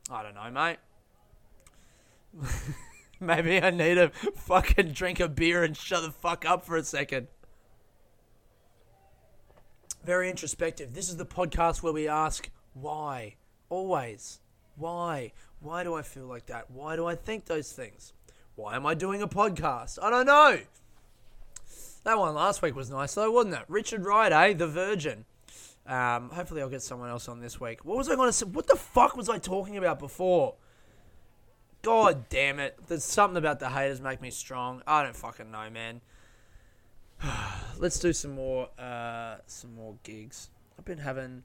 I 0.08 0.22
don't 0.22 0.34
know, 0.34 0.50
mate. 0.50 0.76
Maybe 3.20 3.60
I 3.60 3.70
need 3.70 3.94
to 3.96 4.10
fucking 4.36 4.92
drink 4.92 5.18
a 5.18 5.26
beer 5.28 5.64
and 5.64 5.76
shut 5.76 6.02
the 6.04 6.10
fuck 6.12 6.44
up 6.48 6.64
for 6.64 6.76
a 6.76 6.84
second. 6.84 7.26
Very 10.04 10.30
introspective. 10.30 10.94
This 10.94 11.08
is 11.08 11.16
the 11.16 11.26
podcast 11.26 11.82
where 11.82 11.92
we 11.94 12.06
ask 12.06 12.50
why. 12.74 13.34
Always. 13.70 14.40
Why? 14.76 15.32
Why 15.60 15.82
do 15.82 15.94
I 15.94 16.02
feel 16.02 16.26
like 16.26 16.46
that? 16.46 16.70
Why 16.70 16.94
do 16.96 17.06
I 17.06 17.14
think 17.14 17.46
those 17.46 17.72
things? 17.72 18.12
Why 18.54 18.76
am 18.76 18.84
I 18.86 18.94
doing 18.94 19.22
a 19.22 19.28
podcast? 19.28 19.98
I 20.00 20.10
don't 20.10 20.26
know. 20.26 20.58
That 22.06 22.20
one 22.20 22.34
last 22.34 22.62
week 22.62 22.76
was 22.76 22.88
nice 22.88 23.14
though, 23.14 23.32
wasn't 23.32 23.54
it? 23.54 23.62
Richard 23.66 24.04
Wright, 24.04 24.30
eh? 24.30 24.52
The 24.52 24.68
Virgin. 24.68 25.24
Um, 25.88 26.30
hopefully, 26.30 26.62
I'll 26.62 26.68
get 26.68 26.80
someone 26.80 27.10
else 27.10 27.28
on 27.28 27.40
this 27.40 27.60
week. 27.60 27.84
What 27.84 27.98
was 27.98 28.08
I 28.08 28.14
going 28.14 28.28
to 28.28 28.32
say? 28.32 28.46
What 28.46 28.68
the 28.68 28.76
fuck 28.76 29.16
was 29.16 29.28
I 29.28 29.38
talking 29.38 29.76
about 29.76 29.98
before? 29.98 30.54
God 31.82 32.28
damn 32.28 32.60
it. 32.60 32.78
There's 32.86 33.02
something 33.02 33.36
about 33.36 33.58
the 33.58 33.70
haters 33.70 34.00
make 34.00 34.22
me 34.22 34.30
strong. 34.30 34.82
I 34.86 35.02
don't 35.02 35.16
fucking 35.16 35.50
know, 35.50 35.68
man. 35.68 36.00
Let's 37.76 37.98
do 37.98 38.12
some 38.12 38.36
more 38.36 38.68
uh, 38.78 39.38
some 39.48 39.74
more 39.74 39.96
gigs. 40.04 40.50
I've 40.78 40.84
been 40.84 40.98
having 40.98 41.42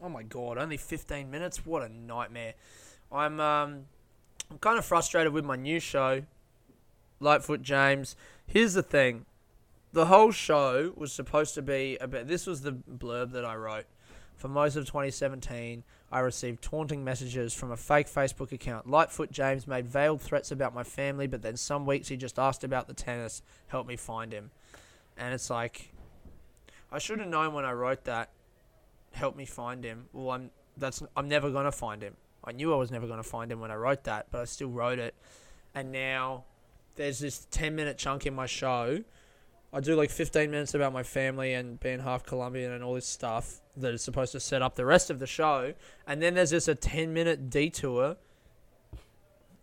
oh 0.00 0.08
my 0.08 0.22
god, 0.22 0.58
only 0.58 0.76
15 0.76 1.28
minutes. 1.28 1.66
What 1.66 1.82
a 1.82 1.88
nightmare. 1.88 2.54
I'm 3.10 3.40
um, 3.40 3.86
I'm 4.48 4.58
kind 4.58 4.78
of 4.78 4.84
frustrated 4.84 5.32
with 5.32 5.44
my 5.44 5.56
new 5.56 5.80
show, 5.80 6.22
Lightfoot 7.18 7.62
James. 7.62 8.14
Here's 8.46 8.74
the 8.74 8.82
thing 8.84 9.24
the 9.92 10.06
whole 10.06 10.30
show 10.30 10.92
was 10.96 11.12
supposed 11.12 11.54
to 11.54 11.62
be 11.62 11.96
about. 12.00 12.26
This 12.26 12.46
was 12.46 12.62
the 12.62 12.72
blurb 12.72 13.32
that 13.32 13.44
I 13.44 13.54
wrote. 13.56 13.86
For 14.36 14.46
most 14.48 14.76
of 14.76 14.84
2017, 14.86 15.82
I 16.12 16.20
received 16.20 16.62
taunting 16.62 17.02
messages 17.02 17.52
from 17.54 17.72
a 17.72 17.76
fake 17.76 18.06
Facebook 18.06 18.52
account. 18.52 18.88
Lightfoot 18.88 19.32
James 19.32 19.66
made 19.66 19.88
veiled 19.88 20.20
threats 20.20 20.52
about 20.52 20.72
my 20.74 20.84
family, 20.84 21.26
but 21.26 21.42
then 21.42 21.56
some 21.56 21.86
weeks 21.86 22.06
he 22.08 22.16
just 22.16 22.38
asked 22.38 22.62
about 22.62 22.86
the 22.86 22.94
tennis, 22.94 23.42
help 23.66 23.86
me 23.88 23.96
find 23.96 24.32
him. 24.32 24.52
And 25.16 25.34
it's 25.34 25.50
like, 25.50 25.92
I 26.92 26.98
should 27.00 27.18
have 27.18 27.26
known 27.28 27.52
when 27.52 27.64
I 27.64 27.72
wrote 27.72 28.04
that, 28.04 28.30
help 29.12 29.34
me 29.34 29.44
find 29.44 29.82
him. 29.82 30.04
Well, 30.12 30.30
I'm 30.30 30.50
that's 30.76 31.02
I'm 31.16 31.28
never 31.28 31.50
gonna 31.50 31.72
find 31.72 32.00
him. 32.02 32.14
I 32.44 32.52
knew 32.52 32.72
I 32.72 32.76
was 32.76 32.92
never 32.92 33.08
gonna 33.08 33.24
find 33.24 33.50
him 33.50 33.58
when 33.58 33.70
I 33.72 33.76
wrote 33.76 34.04
that, 34.04 34.26
but 34.30 34.42
I 34.42 34.44
still 34.44 34.68
wrote 34.70 34.98
it. 35.00 35.14
And 35.74 35.90
now 35.90 36.44
there's 36.94 37.18
this 37.18 37.46
10 37.50 37.74
minute 37.74 37.98
chunk 37.98 38.26
in 38.26 38.34
my 38.34 38.46
show 38.46 39.00
I 39.72 39.80
do 39.80 39.94
like 39.96 40.10
15 40.10 40.50
minutes 40.50 40.72
about 40.72 40.92
my 40.94 41.02
family 41.02 41.52
and 41.52 41.78
being 41.78 42.00
half 42.00 42.24
Colombian 42.24 42.72
and 42.72 42.82
all 42.82 42.94
this 42.94 43.06
stuff 43.06 43.60
that 43.76 43.92
is 43.92 44.00
supposed 44.02 44.32
to 44.32 44.40
set 44.40 44.62
up 44.62 44.76
the 44.76 44.86
rest 44.86 45.10
of 45.10 45.18
the 45.18 45.26
show. 45.26 45.74
And 46.06 46.22
then 46.22 46.34
there's 46.34 46.50
just 46.50 46.68
a 46.68 46.74
10 46.74 47.12
minute 47.12 47.50
detour 47.50 48.16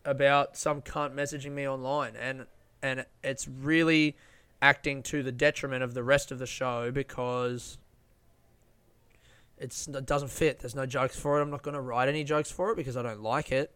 about 0.03 0.55
some 0.57 0.81
cunt 0.83 1.13
messaging 1.15 1.51
me 1.53 1.67
online. 1.67 2.15
And, 2.15 2.45
and 2.83 3.05
it's 3.23 3.47
really 3.47 4.15
acting 4.61 5.01
to 5.03 5.23
the 5.23 5.31
detriment 5.31 5.81
of 5.81 5.95
the 5.95 6.03
rest 6.03 6.31
of 6.31 6.37
the 6.37 6.45
show 6.45 6.91
because 6.91 7.79
it's, 9.57 9.87
it 9.87 10.05
doesn't 10.05 10.29
fit. 10.31 10.59
There's 10.59 10.75
no 10.75 10.85
jokes 10.85 11.19
for 11.19 11.39
it. 11.39 11.41
I'm 11.41 11.49
not 11.49 11.63
going 11.63 11.73
to 11.73 11.81
write 11.81 12.07
any 12.09 12.23
jokes 12.23 12.51
for 12.51 12.69
it 12.71 12.75
because 12.75 12.95
I 12.95 13.01
don't 13.01 13.23
like 13.23 13.51
it. 13.51 13.71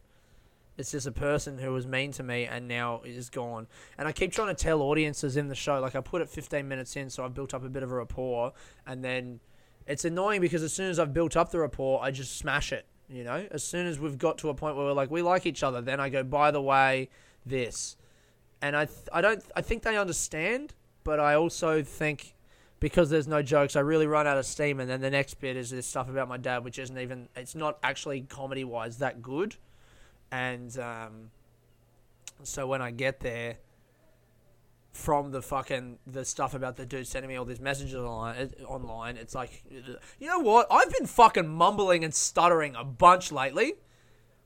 It's 0.80 0.92
just 0.92 1.06
a 1.08 1.12
person 1.12 1.58
who 1.58 1.74
was 1.74 1.86
mean 1.86 2.14
to 2.14 2.24
me 2.24 2.46
and 2.46 2.68
now 2.68 3.02
is 3.04 3.30
gone. 3.30 3.68
And 3.98 4.08
I 4.08 4.14
keep 4.14 4.32
trying 4.32 4.56
to 4.56 4.64
tell 4.64 4.82
audiences 4.82 5.36
in 5.36 5.50
the 5.50 5.56
show, 5.56 5.80
like 5.82 5.94
I 5.94 6.00
put 6.00 6.22
it 6.22 6.30
15 6.30 6.66
minutes 6.66 6.96
in, 6.96 7.10
so 7.10 7.26
I've 7.26 7.34
built 7.34 7.54
up 7.54 7.66
a 7.66 7.70
bit 7.70 7.84
of 7.84 7.92
a 7.92 7.96
rapport. 7.96 8.54
And 8.88 9.04
then 9.04 9.42
it's 9.86 10.06
annoying 10.06 10.40
because 10.40 10.64
as 10.64 10.72
soon 10.72 10.90
as 10.90 10.98
I've 10.98 11.14
built 11.14 11.36
up 11.36 11.52
the 11.52 11.60
rapport, 11.60 12.02
I 12.02 12.12
just 12.12 12.38
smash 12.38 12.72
it. 12.72 12.86
You 13.10 13.24
know, 13.24 13.46
as 13.50 13.64
soon 13.64 13.88
as 13.88 14.00
we've 14.00 14.20
got 14.20 14.38
to 14.38 14.50
a 14.50 14.54
point 14.54 14.78
where 14.78 14.86
we're 14.86 14.94
like, 14.94 15.10
we 15.12 15.22
like 15.24 15.46
each 15.48 15.64
other, 15.64 15.82
then 15.82 16.00
I 16.00 16.10
go, 16.10 16.24
by 16.24 16.52
the 16.52 16.62
way, 16.62 17.10
this. 17.46 17.98
And 18.62 18.76
I, 18.76 18.86
th- 18.86 18.98
I 19.12 19.20
don't, 19.20 19.44
I 19.56 19.62
think 19.62 19.82
they 19.82 19.98
understand, 19.98 20.76
but 21.04 21.20
I 21.20 21.34
also 21.34 21.82
think 21.82 22.36
because 22.80 23.10
there's 23.10 23.28
no 23.28 23.42
jokes, 23.42 23.76
I 23.76 23.80
really 23.80 24.06
run 24.06 24.28
out 24.28 24.38
of 24.38 24.46
steam. 24.46 24.80
And 24.80 24.88
then 24.90 25.02
the 25.02 25.10
next 25.10 25.42
bit 25.42 25.58
is 25.58 25.72
this 25.72 25.88
stuff 25.88 26.08
about 26.08 26.28
my 26.30 26.38
dad, 26.38 26.64
which 26.64 26.78
isn't 26.78 27.00
even, 27.00 27.28
it's 27.36 27.56
not 27.56 27.80
actually 27.84 28.22
comedy 28.22 28.64
wise 28.64 29.00
that 29.00 29.22
good. 29.24 29.56
And 30.32 30.78
um, 30.78 31.32
so 32.44 32.68
when 32.68 32.82
I 32.82 32.92
get 32.92 33.20
there, 33.22 33.58
from 34.92 35.32
the 35.32 35.42
fucking 35.42 36.00
the 36.08 36.26
stuff 36.26 36.56
about 36.56 36.76
the 36.76 36.86
dude 36.86 37.08
sending 37.08 37.30
me 37.30 37.36
all 37.36 37.46
these 37.46 37.60
messages 37.60 37.96
online, 37.96 38.50
online, 38.66 39.18
it's 39.18 39.36
like, 39.36 39.64
you 40.20 40.28
know 40.28 40.40
what? 40.40 40.68
I've 40.72 40.92
been 40.92 41.06
fucking 41.06 41.48
mumbling 41.48 42.04
and 42.04 42.14
stuttering 42.14 42.76
a 42.76 42.84
bunch 42.84 43.32
lately. 43.32 43.74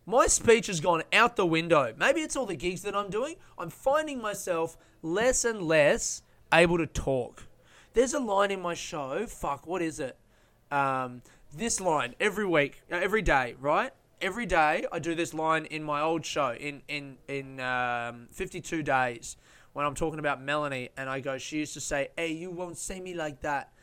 My 0.06 0.28
speech 0.28 0.68
has 0.68 0.82
gone 0.82 1.04
out 1.14 1.38
the 1.38 1.46
window. 1.46 1.94
Maybe 1.98 2.22
it's 2.22 2.36
all 2.36 2.46
the 2.46 2.58
gigs 2.58 2.82
that 2.82 2.94
I'm 2.94 3.10
doing. 3.10 3.36
I'm 3.58 3.70
finding 3.70 4.22
myself 4.22 4.78
less 5.02 5.46
and 5.46 5.62
less 5.62 6.24
able 6.54 6.78
to 6.78 6.88
talk. 6.88 7.44
There's 7.94 8.14
a 8.14 8.20
line 8.20 8.52
in 8.52 8.62
my 8.62 8.74
show. 8.74 9.26
Fuck, 9.26 9.66
what 9.66 9.82
is 9.82 10.02
it? 10.02 10.18
Um, 10.72 11.22
this 11.56 11.80
line 11.80 12.16
every 12.20 12.46
week, 12.46 12.84
every 12.92 13.22
day, 13.22 13.56
right? 13.62 13.92
every 14.24 14.46
day 14.46 14.86
I 14.90 15.00
do 15.00 15.14
this 15.16 15.34
line 15.34 15.66
in 15.66 15.84
my 15.84 16.00
old 16.02 16.26
show 16.26 16.54
in 16.54 16.82
in 16.88 17.18
in 17.28 17.60
um, 17.60 18.28
52 18.32 18.82
days 18.82 19.36
when 19.74 19.86
I'm 19.88 19.96
talking 19.96 20.20
about 20.20 20.40
Melanie, 20.40 20.90
and 20.98 21.10
I 21.10 21.20
go, 21.20 21.40
she 21.40 21.58
used 21.58 21.74
to 21.74 21.82
say, 21.82 22.10
"Hey, 22.16 22.28
you 22.32 22.50
won't 22.52 22.78
say 22.78 23.00
me 23.00 23.14
like 23.14 23.42
that," 23.42 23.74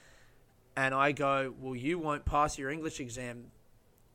and 0.77 0.95
I 0.95 1.13
go, 1.13 1.53
"Well, 1.61 1.75
you 1.77 1.99
won't 1.99 2.25
pass 2.25 2.57
your 2.59 2.71
English 2.71 3.01
exam." 3.01 3.47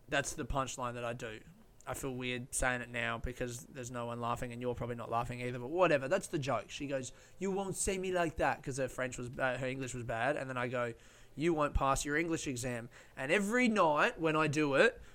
That's 0.09 0.33
the 0.33 0.45
punchline 0.45 0.93
that 0.95 1.03
I 1.03 1.13
do. 1.13 1.39
I 1.87 1.93
feel 1.93 2.11
weird 2.11 2.47
saying 2.51 2.81
it 2.81 2.89
now 2.89 3.19
because 3.23 3.65
there's 3.73 3.91
no 3.91 4.05
one 4.07 4.21
laughing, 4.21 4.51
and 4.53 4.61
you're 4.61 4.73
probably 4.73 4.95
not 4.95 5.11
laughing 5.11 5.41
either. 5.41 5.59
But 5.59 5.69
whatever, 5.69 6.07
that's 6.07 6.27
the 6.27 6.39
joke. 6.39 6.65
She 6.69 6.87
goes, 6.87 7.11
"You 7.39 7.51
won't 7.51 7.75
say 7.75 7.97
me 7.97 8.11
like 8.11 8.37
that," 8.37 8.57
because 8.61 8.77
her 8.77 8.87
French 8.87 9.17
was 9.17 9.29
bad, 9.29 9.59
her 9.59 9.67
English 9.67 9.93
was 9.93 10.03
bad, 10.03 10.37
and 10.37 10.49
then 10.49 10.57
I 10.57 10.69
go, 10.69 10.93
"You 11.35 11.53
won't 11.53 11.73
pass 11.73 12.05
your 12.05 12.15
English 12.17 12.47
exam." 12.47 12.87
And 13.17 13.31
every 13.33 13.67
night 13.67 14.17
when 14.19 14.37
I 14.37 14.47
do 14.47 14.75
it, 14.75 14.99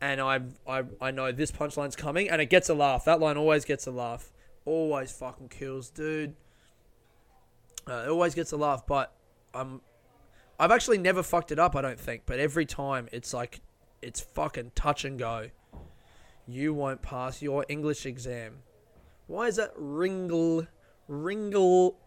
and 0.00 0.20
I 0.20 0.40
I 0.68 0.84
I 1.00 1.10
know 1.10 1.32
this 1.32 1.50
punchline's 1.50 1.96
coming, 1.96 2.28
and 2.28 2.40
it 2.40 2.46
gets 2.46 2.68
a 2.68 2.74
laugh. 2.74 3.04
That 3.04 3.20
line 3.20 3.36
always 3.36 3.64
gets 3.64 3.86
a 3.86 3.90
laugh. 3.90 4.32
Always 4.64 5.12
fucking 5.12 5.48
kills, 5.48 5.90
dude. 5.90 6.34
Uh, 7.88 8.04
it 8.06 8.08
always 8.08 8.34
gets 8.34 8.52
a 8.52 8.56
laugh, 8.56 8.86
but 8.86 9.14
I'm 9.52 9.80
I've 10.58 10.70
actually 10.70 10.98
never 10.98 11.22
fucked 11.22 11.52
it 11.52 11.58
up, 11.58 11.76
I 11.76 11.82
don't 11.82 12.00
think, 12.00 12.22
but 12.26 12.38
every 12.38 12.66
time 12.66 13.08
it's 13.12 13.32
like 13.34 13.60
it's 14.02 14.20
fucking 14.20 14.72
touch 14.74 15.04
and 15.04 15.18
go. 15.18 15.50
You 16.46 16.74
won't 16.74 17.00
pass 17.00 17.40
your 17.40 17.64
English 17.70 18.04
exam. 18.04 18.58
Why 19.28 19.46
is 19.46 19.56
that 19.56 19.72
ringle 19.76 20.66
ringle 21.08 21.98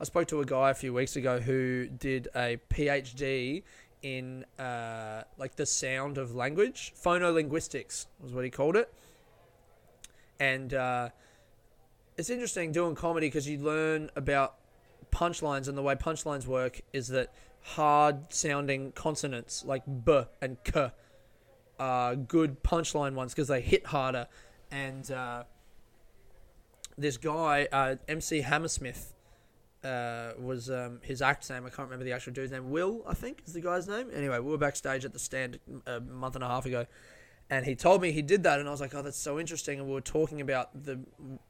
I 0.00 0.04
spoke 0.04 0.28
to 0.28 0.40
a 0.40 0.44
guy 0.44 0.70
a 0.70 0.74
few 0.74 0.92
weeks 0.92 1.16
ago 1.16 1.40
who 1.40 1.88
did 1.88 2.28
a 2.34 2.58
PhD 2.70 3.64
in 4.02 4.44
uh, 4.58 5.22
like 5.36 5.56
the 5.56 5.66
sound 5.66 6.18
of 6.18 6.34
language. 6.34 6.92
Phonolinguistics 7.02 8.06
was 8.22 8.32
what 8.32 8.44
he 8.44 8.50
called 8.50 8.76
it. 8.76 8.92
And 10.40 10.72
uh, 10.72 11.08
it's 12.16 12.30
interesting 12.30 12.72
doing 12.72 12.94
comedy 12.94 13.26
because 13.26 13.48
you 13.48 13.58
learn 13.58 14.10
about 14.14 14.56
punchlines 15.10 15.68
and 15.68 15.76
the 15.76 15.82
way 15.82 15.94
punchlines 15.94 16.46
work 16.46 16.80
is 16.92 17.08
that 17.08 17.32
hard 17.60 18.32
sounding 18.32 18.92
consonants 18.92 19.64
like 19.64 19.82
b 20.04 20.20
and 20.40 20.62
k 20.64 20.90
are 21.78 22.14
good 22.14 22.62
punchline 22.62 23.14
ones 23.14 23.34
because 23.34 23.48
they 23.48 23.60
hit 23.60 23.86
harder. 23.86 24.26
And 24.70 25.10
uh, 25.10 25.44
this 26.96 27.16
guy, 27.16 27.68
uh, 27.72 27.96
MC 28.08 28.42
Hammersmith, 28.42 29.14
uh, 29.84 30.32
was 30.40 30.70
um, 30.70 31.00
his 31.02 31.22
act 31.22 31.48
name. 31.50 31.64
I 31.64 31.68
can't 31.70 31.88
remember 31.88 32.04
the 32.04 32.12
actual 32.12 32.32
dude's 32.32 32.52
name. 32.52 32.70
Will, 32.70 33.02
I 33.06 33.14
think, 33.14 33.42
is 33.46 33.52
the 33.52 33.60
guy's 33.60 33.86
name. 33.86 34.08
Anyway, 34.12 34.38
we 34.38 34.50
were 34.50 34.58
backstage 34.58 35.04
at 35.04 35.12
the 35.12 35.18
stand 35.18 35.58
a 35.86 35.96
uh, 35.96 36.00
month 36.00 36.34
and 36.34 36.42
a 36.44 36.48
half 36.48 36.66
ago, 36.66 36.86
and 37.48 37.64
he 37.64 37.74
told 37.74 38.02
me 38.02 38.12
he 38.12 38.22
did 38.22 38.42
that, 38.42 38.58
and 38.58 38.68
I 38.68 38.72
was 38.72 38.80
like, 38.80 38.94
"Oh, 38.94 39.02
that's 39.02 39.18
so 39.18 39.38
interesting." 39.38 39.78
And 39.78 39.88
we 39.88 39.94
were 39.94 40.00
talking 40.00 40.40
about 40.40 40.70
the 40.84 41.00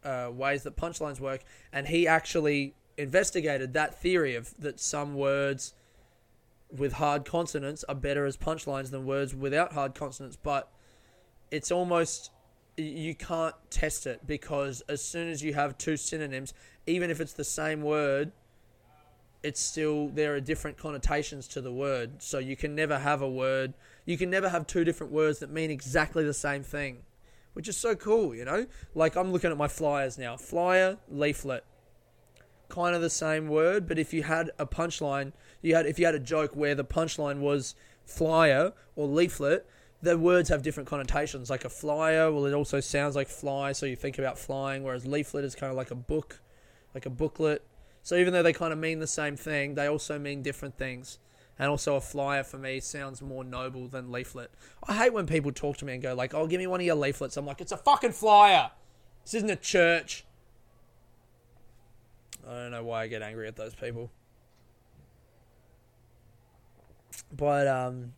uh, 0.04 0.30
ways 0.30 0.62
that 0.64 0.76
punchlines 0.76 1.20
work, 1.20 1.42
and 1.72 1.86
he 1.88 2.06
actually 2.06 2.74
investigated 2.98 3.72
that 3.74 3.94
theory 4.00 4.34
of 4.34 4.54
that 4.58 4.80
some 4.80 5.14
words 5.14 5.72
with 6.76 6.94
hard 6.94 7.24
consonants 7.24 7.82
are 7.84 7.94
better 7.94 8.26
as 8.26 8.36
punchlines 8.36 8.90
than 8.90 9.06
words 9.06 9.34
without 9.34 9.72
hard 9.72 9.94
consonants, 9.94 10.36
but 10.36 10.70
it's 11.50 11.70
almost 11.72 12.30
you 12.82 13.14
can't 13.14 13.54
test 13.70 14.06
it 14.06 14.26
because 14.26 14.82
as 14.88 15.02
soon 15.02 15.28
as 15.30 15.42
you 15.42 15.54
have 15.54 15.76
two 15.78 15.96
synonyms, 15.96 16.54
even 16.86 17.10
if 17.10 17.20
it's 17.20 17.32
the 17.32 17.44
same 17.44 17.82
word, 17.82 18.32
it's 19.42 19.60
still 19.60 20.08
there 20.08 20.34
are 20.34 20.40
different 20.40 20.76
connotations 20.78 21.46
to 21.48 21.60
the 21.60 21.72
word. 21.72 22.22
So 22.22 22.38
you 22.38 22.56
can 22.56 22.74
never 22.74 22.98
have 22.98 23.20
a 23.22 23.28
word, 23.28 23.74
you 24.04 24.16
can 24.16 24.30
never 24.30 24.48
have 24.48 24.66
two 24.66 24.84
different 24.84 25.12
words 25.12 25.40
that 25.40 25.50
mean 25.50 25.70
exactly 25.70 26.24
the 26.24 26.34
same 26.34 26.62
thing, 26.62 26.98
which 27.52 27.68
is 27.68 27.76
so 27.76 27.94
cool, 27.94 28.34
you 28.34 28.44
know? 28.44 28.66
Like 28.94 29.16
I'm 29.16 29.32
looking 29.32 29.50
at 29.50 29.56
my 29.56 29.68
flyers 29.68 30.16
now 30.16 30.36
flyer, 30.36 30.98
leaflet. 31.08 31.64
Kind 32.68 32.94
of 32.94 33.00
the 33.00 33.10
same 33.10 33.48
word, 33.48 33.88
but 33.88 33.98
if 33.98 34.12
you 34.12 34.24
had 34.24 34.50
a 34.58 34.66
punchline, 34.66 35.32
you 35.62 35.74
had 35.74 35.86
if 35.86 35.98
you 35.98 36.04
had 36.06 36.14
a 36.14 36.18
joke 36.20 36.54
where 36.54 36.74
the 36.74 36.84
punchline 36.84 37.38
was 37.40 37.74
flyer 38.06 38.72
or 38.94 39.08
leaflet, 39.08 39.66
the 40.02 40.16
words 40.16 40.48
have 40.48 40.62
different 40.62 40.88
connotations. 40.88 41.50
Like 41.50 41.64
a 41.64 41.68
flyer, 41.68 42.30
well, 42.32 42.46
it 42.46 42.54
also 42.54 42.80
sounds 42.80 43.16
like 43.16 43.28
fly, 43.28 43.72
so 43.72 43.86
you 43.86 43.96
think 43.96 44.18
about 44.18 44.38
flying, 44.38 44.84
whereas 44.84 45.06
leaflet 45.06 45.44
is 45.44 45.54
kind 45.54 45.70
of 45.70 45.76
like 45.76 45.90
a 45.90 45.94
book, 45.96 46.40
like 46.94 47.06
a 47.06 47.10
booklet. 47.10 47.64
So 48.02 48.14
even 48.16 48.32
though 48.32 48.42
they 48.42 48.52
kind 48.52 48.72
of 48.72 48.78
mean 48.78 49.00
the 49.00 49.06
same 49.06 49.36
thing, 49.36 49.74
they 49.74 49.86
also 49.86 50.18
mean 50.18 50.42
different 50.42 50.76
things. 50.76 51.18
And 51.60 51.68
also, 51.68 51.96
a 51.96 52.00
flyer 52.00 52.44
for 52.44 52.56
me 52.56 52.78
sounds 52.78 53.20
more 53.20 53.42
noble 53.42 53.88
than 53.88 54.12
leaflet. 54.12 54.52
I 54.86 54.94
hate 54.96 55.12
when 55.12 55.26
people 55.26 55.50
talk 55.50 55.76
to 55.78 55.84
me 55.84 55.94
and 55.94 56.00
go 56.00 56.14
like, 56.14 56.32
"Oh, 56.32 56.46
give 56.46 56.60
me 56.60 56.68
one 56.68 56.78
of 56.78 56.86
your 56.86 56.94
leaflets." 56.94 57.36
I'm 57.36 57.46
like, 57.46 57.60
"It's 57.60 57.72
a 57.72 57.76
fucking 57.76 58.12
flyer. 58.12 58.70
This 59.24 59.34
isn't 59.34 59.50
a 59.50 59.56
church." 59.56 60.24
I 62.46 62.52
don't 62.52 62.70
know 62.70 62.84
why 62.84 63.02
I 63.02 63.06
get 63.08 63.22
angry 63.22 63.48
at 63.48 63.56
those 63.56 63.74
people. 63.74 64.12
But 67.36 67.66
um, 67.66 68.12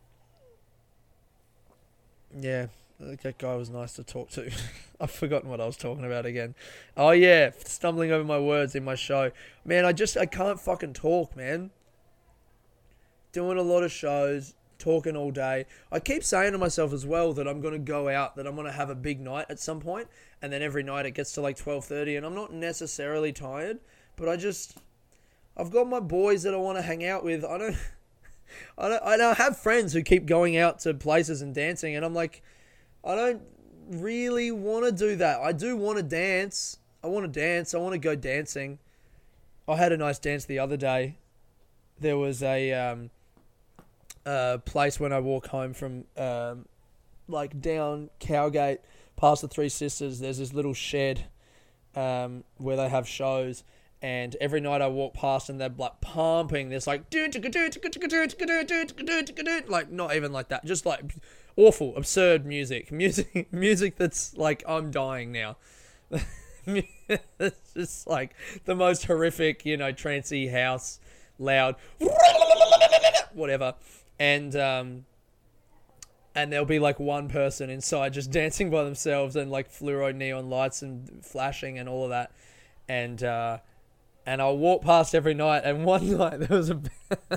yeah, 2.39 2.67
that 2.99 3.37
guy 3.37 3.55
was 3.55 3.69
nice 3.69 3.93
to 3.93 4.03
talk 4.03 4.29
to. 4.31 4.51
I've 5.01 5.11
forgotten 5.11 5.49
what 5.49 5.59
I 5.59 5.65
was 5.65 5.77
talking 5.77 6.05
about 6.05 6.25
again. 6.25 6.55
Oh 6.95 7.11
yeah, 7.11 7.51
stumbling 7.65 8.11
over 8.11 8.23
my 8.23 8.39
words 8.39 8.75
in 8.75 8.83
my 8.85 8.95
show. 8.95 9.31
Man, 9.65 9.85
I 9.85 9.93
just 9.93 10.17
I 10.17 10.25
can't 10.25 10.59
fucking 10.59 10.93
talk, 10.93 11.35
man. 11.35 11.71
Doing 13.31 13.57
a 13.57 13.61
lot 13.61 13.83
of 13.83 13.91
shows, 13.91 14.53
talking 14.77 15.15
all 15.15 15.31
day. 15.31 15.65
I 15.91 15.99
keep 15.99 16.23
saying 16.23 16.51
to 16.51 16.57
myself 16.57 16.91
as 16.93 17.05
well 17.05 17.33
that 17.33 17.47
I'm 17.47 17.61
going 17.61 17.73
to 17.73 17.79
go 17.79 18.09
out, 18.09 18.35
that 18.35 18.45
I'm 18.45 18.55
going 18.55 18.67
to 18.67 18.73
have 18.73 18.89
a 18.89 18.95
big 18.95 19.21
night 19.21 19.45
at 19.49 19.59
some 19.59 19.79
point, 19.79 20.07
and 20.41 20.51
then 20.51 20.61
every 20.61 20.83
night 20.83 21.05
it 21.05 21.11
gets 21.11 21.31
to 21.33 21.41
like 21.41 21.57
12:30 21.57 22.17
and 22.17 22.25
I'm 22.25 22.35
not 22.35 22.53
necessarily 22.53 23.31
tired, 23.33 23.79
but 24.15 24.29
I 24.29 24.37
just 24.37 24.77
I've 25.57 25.71
got 25.71 25.87
my 25.89 25.99
boys 25.99 26.43
that 26.43 26.53
I 26.53 26.57
want 26.57 26.77
to 26.77 26.81
hang 26.81 27.05
out 27.05 27.23
with. 27.23 27.43
I 27.43 27.57
don't 27.57 27.75
I 28.77 28.89
don't, 29.17 29.21
I 29.21 29.33
have 29.33 29.57
friends 29.57 29.93
who 29.93 30.01
keep 30.01 30.25
going 30.25 30.57
out 30.57 30.79
to 30.79 30.93
places 30.93 31.41
and 31.41 31.53
dancing, 31.53 31.95
and 31.95 32.05
I'm 32.05 32.13
like, 32.13 32.41
I 33.03 33.15
don't 33.15 33.41
really 33.89 34.51
want 34.51 34.85
to 34.85 34.91
do 34.91 35.15
that. 35.17 35.39
I 35.39 35.51
do 35.51 35.75
want 35.75 35.97
to 35.97 36.03
dance. 36.03 36.77
I 37.03 37.07
want 37.07 37.31
to 37.31 37.39
dance. 37.39 37.73
I 37.73 37.77
want 37.77 37.93
to 37.93 37.99
go 37.99 38.15
dancing. 38.15 38.79
I 39.67 39.75
had 39.75 39.91
a 39.91 39.97
nice 39.97 40.19
dance 40.19 40.45
the 40.45 40.59
other 40.59 40.77
day. 40.77 41.17
There 41.99 42.17
was 42.17 42.43
a 42.43 42.71
um, 42.73 43.09
uh, 44.25 44.57
place 44.59 44.99
when 44.99 45.13
I 45.13 45.19
walk 45.19 45.47
home 45.47 45.73
from 45.73 46.05
um, 46.17 46.65
like 47.27 47.59
down 47.61 48.09
Cowgate 48.19 48.79
past 49.15 49.41
the 49.41 49.47
Three 49.47 49.69
Sisters. 49.69 50.19
There's 50.19 50.39
this 50.39 50.53
little 50.53 50.73
shed 50.73 51.25
um, 51.95 52.43
where 52.57 52.75
they 52.77 52.89
have 52.89 53.07
shows 53.07 53.63
and 54.01 54.35
every 54.41 54.59
night 54.59 54.81
I 54.81 54.87
walk 54.87 55.13
past 55.13 55.49
and 55.49 55.61
they're 55.61 55.69
like 55.77 56.01
pumping 56.01 56.69
this 56.69 56.87
like 56.87 57.03
like 59.67 59.91
not 59.91 60.15
even 60.15 60.31
like 60.33 60.47
that, 60.49 60.61
just 60.65 60.85
like 60.87 61.13
awful, 61.55 61.95
absurd 61.95 62.43
music, 62.45 62.91
music, 62.91 63.47
music 63.53 63.97
that's 63.97 64.35
like 64.35 64.63
I'm 64.67 64.89
dying 64.89 65.31
now. 65.31 65.57
it's 66.65 67.73
just 67.75 68.07
like 68.07 68.33
the 68.65 68.73
most 68.75 69.05
horrific, 69.05 69.65
you 69.67 69.77
know, 69.77 69.93
trancy 69.93 70.51
house, 70.51 70.99
loud, 71.37 71.75
whatever, 73.33 73.75
and 74.19 74.55
um, 74.55 75.05
and 76.33 76.51
there'll 76.51 76.65
be 76.65 76.79
like 76.79 76.99
one 76.99 77.29
person 77.29 77.69
inside 77.69 78.13
just 78.13 78.31
dancing 78.31 78.71
by 78.71 78.83
themselves 78.83 79.35
and 79.35 79.51
like 79.51 79.69
fluoro 79.71 80.13
neon 80.15 80.49
lights 80.49 80.81
and 80.81 81.23
flashing 81.23 81.77
and 81.77 81.87
all 81.87 82.05
of 82.05 82.09
that, 82.09 82.31
and 82.89 83.21
uh 83.23 83.59
and 84.25 84.41
I 84.41 84.51
walk 84.51 84.83
past 84.83 85.13
every 85.15 85.33
night. 85.33 85.61
And 85.65 85.85
one 85.85 86.03
night 86.17 86.37
there 86.39 86.57
was 86.57 86.69
a 86.69 86.79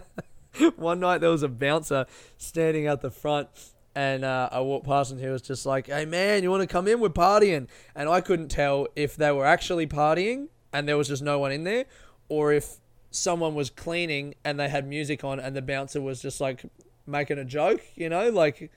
one 0.77 1.01
night 1.01 1.19
there 1.19 1.31
was 1.31 1.43
a 1.43 1.49
bouncer 1.49 2.07
standing 2.37 2.87
at 2.87 3.01
the 3.01 3.11
front, 3.11 3.49
and 3.95 4.25
uh, 4.25 4.49
I 4.53 4.61
walked 4.61 4.87
past 4.87 5.13
and 5.13 5.21
he 5.21 5.27
was 5.29 5.43
just 5.43 5.67
like, 5.67 5.87
"Hey 5.89 6.05
man, 6.05 6.43
you 6.43 6.51
want 6.51 6.63
to 6.63 6.67
come 6.67 6.89
in? 6.89 7.01
We're 7.01 7.09
partying." 7.09 7.69
And 7.95 8.09
I 8.09 8.21
couldn't 8.21 8.49
tell 8.49 8.87
if 8.97 9.17
they 9.17 9.33
were 9.33 9.47
actually 9.47 9.87
partying 9.87 10.49
and 10.73 10.89
there 10.89 10.97
was 10.99 11.09
just 11.09 11.23
no 11.23 11.39
one 11.39 11.53
in 11.53 11.65
there, 11.65 11.85
or 12.29 12.53
if 12.53 12.79
someone 13.11 13.55
was 13.55 13.71
cleaning 13.71 14.35
and 14.45 14.59
they 14.59 14.69
had 14.69 14.89
music 14.89 15.23
on 15.23 15.39
and 15.39 15.55
the 15.55 15.63
bouncer 15.63 16.01
was 16.01 16.21
just 16.21 16.41
like 16.41 16.65
making 17.07 17.39
a 17.39 17.45
joke, 17.45 17.81
you 17.95 18.09
know, 18.09 18.29
like 18.31 18.71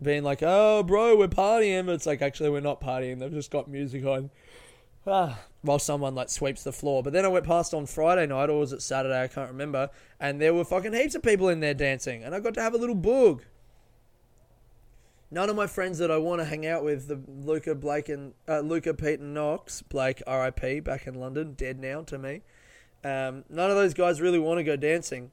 being 0.00 0.22
like, 0.22 0.42
"Oh, 0.42 0.82
bro, 0.82 1.16
we're 1.16 1.28
partying." 1.28 1.86
But 1.86 1.96
it's 1.96 2.06
like 2.06 2.22
actually 2.22 2.50
we're 2.50 2.60
not 2.60 2.80
partying. 2.80 3.18
They've 3.18 3.32
just 3.32 3.50
got 3.50 3.68
music 3.68 4.04
on 4.04 4.30
ah, 5.06 5.38
while 5.62 5.78
someone 5.78 6.14
like 6.14 6.28
sweeps 6.28 6.64
the 6.64 6.72
floor. 6.72 7.02
But 7.02 7.12
then 7.12 7.24
I 7.24 7.28
went 7.28 7.46
past 7.46 7.74
on 7.74 7.86
Friday 7.86 8.26
night, 8.26 8.50
or 8.50 8.58
was 8.58 8.72
it 8.72 8.82
Saturday? 8.82 9.22
I 9.24 9.28
can't 9.28 9.50
remember. 9.50 9.90
And 10.20 10.40
there 10.40 10.54
were 10.54 10.64
fucking 10.64 10.92
heaps 10.92 11.14
of 11.14 11.22
people 11.22 11.48
in 11.48 11.60
there 11.60 11.74
dancing, 11.74 12.24
and 12.24 12.34
I 12.34 12.40
got 12.40 12.54
to 12.54 12.62
have 12.62 12.74
a 12.74 12.78
little 12.78 12.96
boog. 12.96 13.40
None 15.30 15.50
of 15.50 15.56
my 15.56 15.66
friends 15.66 15.98
that 15.98 16.10
I 16.12 16.16
want 16.18 16.40
to 16.40 16.44
hang 16.44 16.64
out 16.64 16.84
with, 16.84 17.08
the 17.08 17.20
Luca 17.42 17.74
Blake 17.74 18.08
and 18.08 18.34
uh, 18.48 18.60
Luca 18.60 18.94
Pete 18.94 19.18
and 19.18 19.34
Knox 19.34 19.82
Blake, 19.82 20.22
R.I.P. 20.26 20.80
back 20.80 21.06
in 21.06 21.14
London, 21.14 21.54
dead 21.54 21.80
now 21.80 22.02
to 22.02 22.18
me. 22.18 22.42
Um, 23.02 23.44
none 23.50 23.68
of 23.70 23.76
those 23.76 23.94
guys 23.94 24.20
really 24.20 24.38
want 24.38 24.58
to 24.58 24.64
go 24.64 24.76
dancing, 24.76 25.32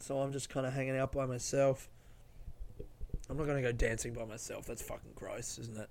so 0.00 0.18
I'm 0.18 0.32
just 0.32 0.48
kind 0.50 0.66
of 0.66 0.72
hanging 0.72 0.96
out 0.98 1.12
by 1.12 1.26
myself. 1.26 1.88
I'm 3.30 3.36
not 3.38 3.46
going 3.46 3.56
to 3.56 3.62
go 3.62 3.72
dancing 3.72 4.12
by 4.12 4.24
myself. 4.24 4.66
That's 4.66 4.82
fucking 4.82 5.12
gross, 5.14 5.58
isn't 5.58 5.78
it? 5.78 5.88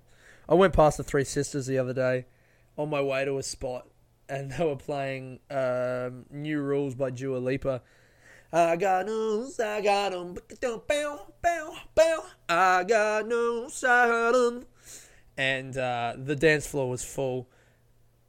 I 0.48 0.54
went 0.54 0.72
past 0.74 0.98
the 0.98 1.02
Three 1.04 1.24
Sisters 1.24 1.66
the 1.66 1.78
other 1.78 1.94
day 1.94 2.26
on 2.76 2.90
my 2.90 3.00
way 3.02 3.24
to 3.24 3.38
a 3.38 3.42
spot 3.42 3.86
and 4.28 4.52
they 4.52 4.64
were 4.64 4.76
playing 4.76 5.38
um, 5.50 6.26
New 6.30 6.60
Rules 6.60 6.94
by 6.94 7.10
Dua 7.10 7.38
Lipa. 7.38 7.82
I 8.52 8.76
got 8.76 9.06
news, 9.06 9.58
I 9.58 9.80
got 9.80 10.12
them, 10.12 10.36
bow, 10.62 11.24
bow, 11.42 11.74
bow, 11.96 12.24
I 12.48 12.84
got 12.84 13.26
news, 13.26 13.82
I 13.82 14.06
got 14.06 14.32
them. 14.32 14.64
And 15.36 15.76
uh, 15.76 16.14
the 16.16 16.36
dance 16.36 16.64
floor 16.64 16.88
was 16.88 17.04
full. 17.04 17.48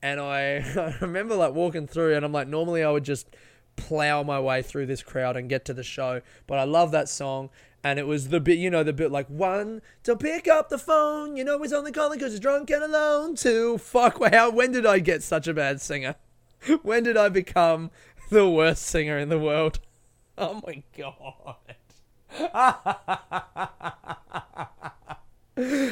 And 0.01 0.19
I, 0.19 0.55
I 0.57 0.95
remember 0.99 1.35
like 1.35 1.53
walking 1.53 1.85
through 1.85 2.15
and 2.15 2.25
I'm 2.25 2.31
like, 2.31 2.47
normally 2.47 2.83
I 2.83 2.89
would 2.89 3.03
just 3.03 3.35
plow 3.75 4.23
my 4.23 4.39
way 4.39 4.63
through 4.63 4.87
this 4.87 5.03
crowd 5.03 5.37
and 5.37 5.47
get 5.47 5.63
to 5.65 5.75
the 5.75 5.83
show. 5.83 6.21
But 6.47 6.57
I 6.57 6.63
love 6.63 6.89
that 6.89 7.07
song 7.07 7.51
and 7.85 7.99
it 7.99 8.07
was 8.07 8.29
the 8.29 8.39
bit, 8.39 8.57
you 8.57 8.71
know, 8.71 8.81
the 8.81 8.91
bit 8.91 9.11
like 9.11 9.27
one, 9.29 9.79
to 10.01 10.15
pick 10.15 10.47
up 10.47 10.69
the 10.69 10.77
phone. 10.79 11.37
You 11.37 11.43
know, 11.43 11.59
he's 11.61 11.71
only 11.71 11.91
calling 11.91 12.17
because 12.17 12.33
he's 12.33 12.39
drunk 12.39 12.71
and 12.71 12.81
alone. 12.81 13.35
Two, 13.35 13.77
fuck, 13.77 14.19
wow, 14.19 14.49
when 14.49 14.71
did 14.71 14.87
I 14.87 14.97
get 14.97 15.21
such 15.21 15.47
a 15.47 15.53
bad 15.53 15.79
singer? 15.79 16.15
when 16.81 17.03
did 17.03 17.15
I 17.15 17.29
become 17.29 17.91
the 18.31 18.49
worst 18.49 18.81
singer 18.87 19.19
in 19.19 19.29
the 19.29 19.39
world? 19.39 19.79
Oh 20.37 20.61
my 20.67 20.83
god. 20.97 21.55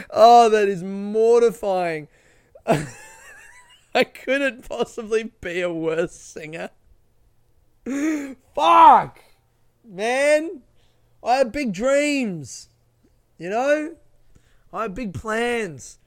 oh, 0.10 0.50
that 0.50 0.68
is 0.68 0.84
mortifying. 0.84 2.10
I 2.68 4.04
couldn't 4.04 4.68
possibly 4.68 5.32
be 5.40 5.62
a 5.62 5.72
worse 5.72 6.12
singer. 6.14 6.72
Fuck! 7.86 9.22
Man! 9.86 10.64
I 11.24 11.38
had 11.38 11.52
big 11.52 11.72
dreams, 11.72 12.68
you 13.38 13.50
know? 13.50 13.96
I 14.74 14.84
had 14.84 14.94
big 14.94 15.14
plans. 15.14 16.00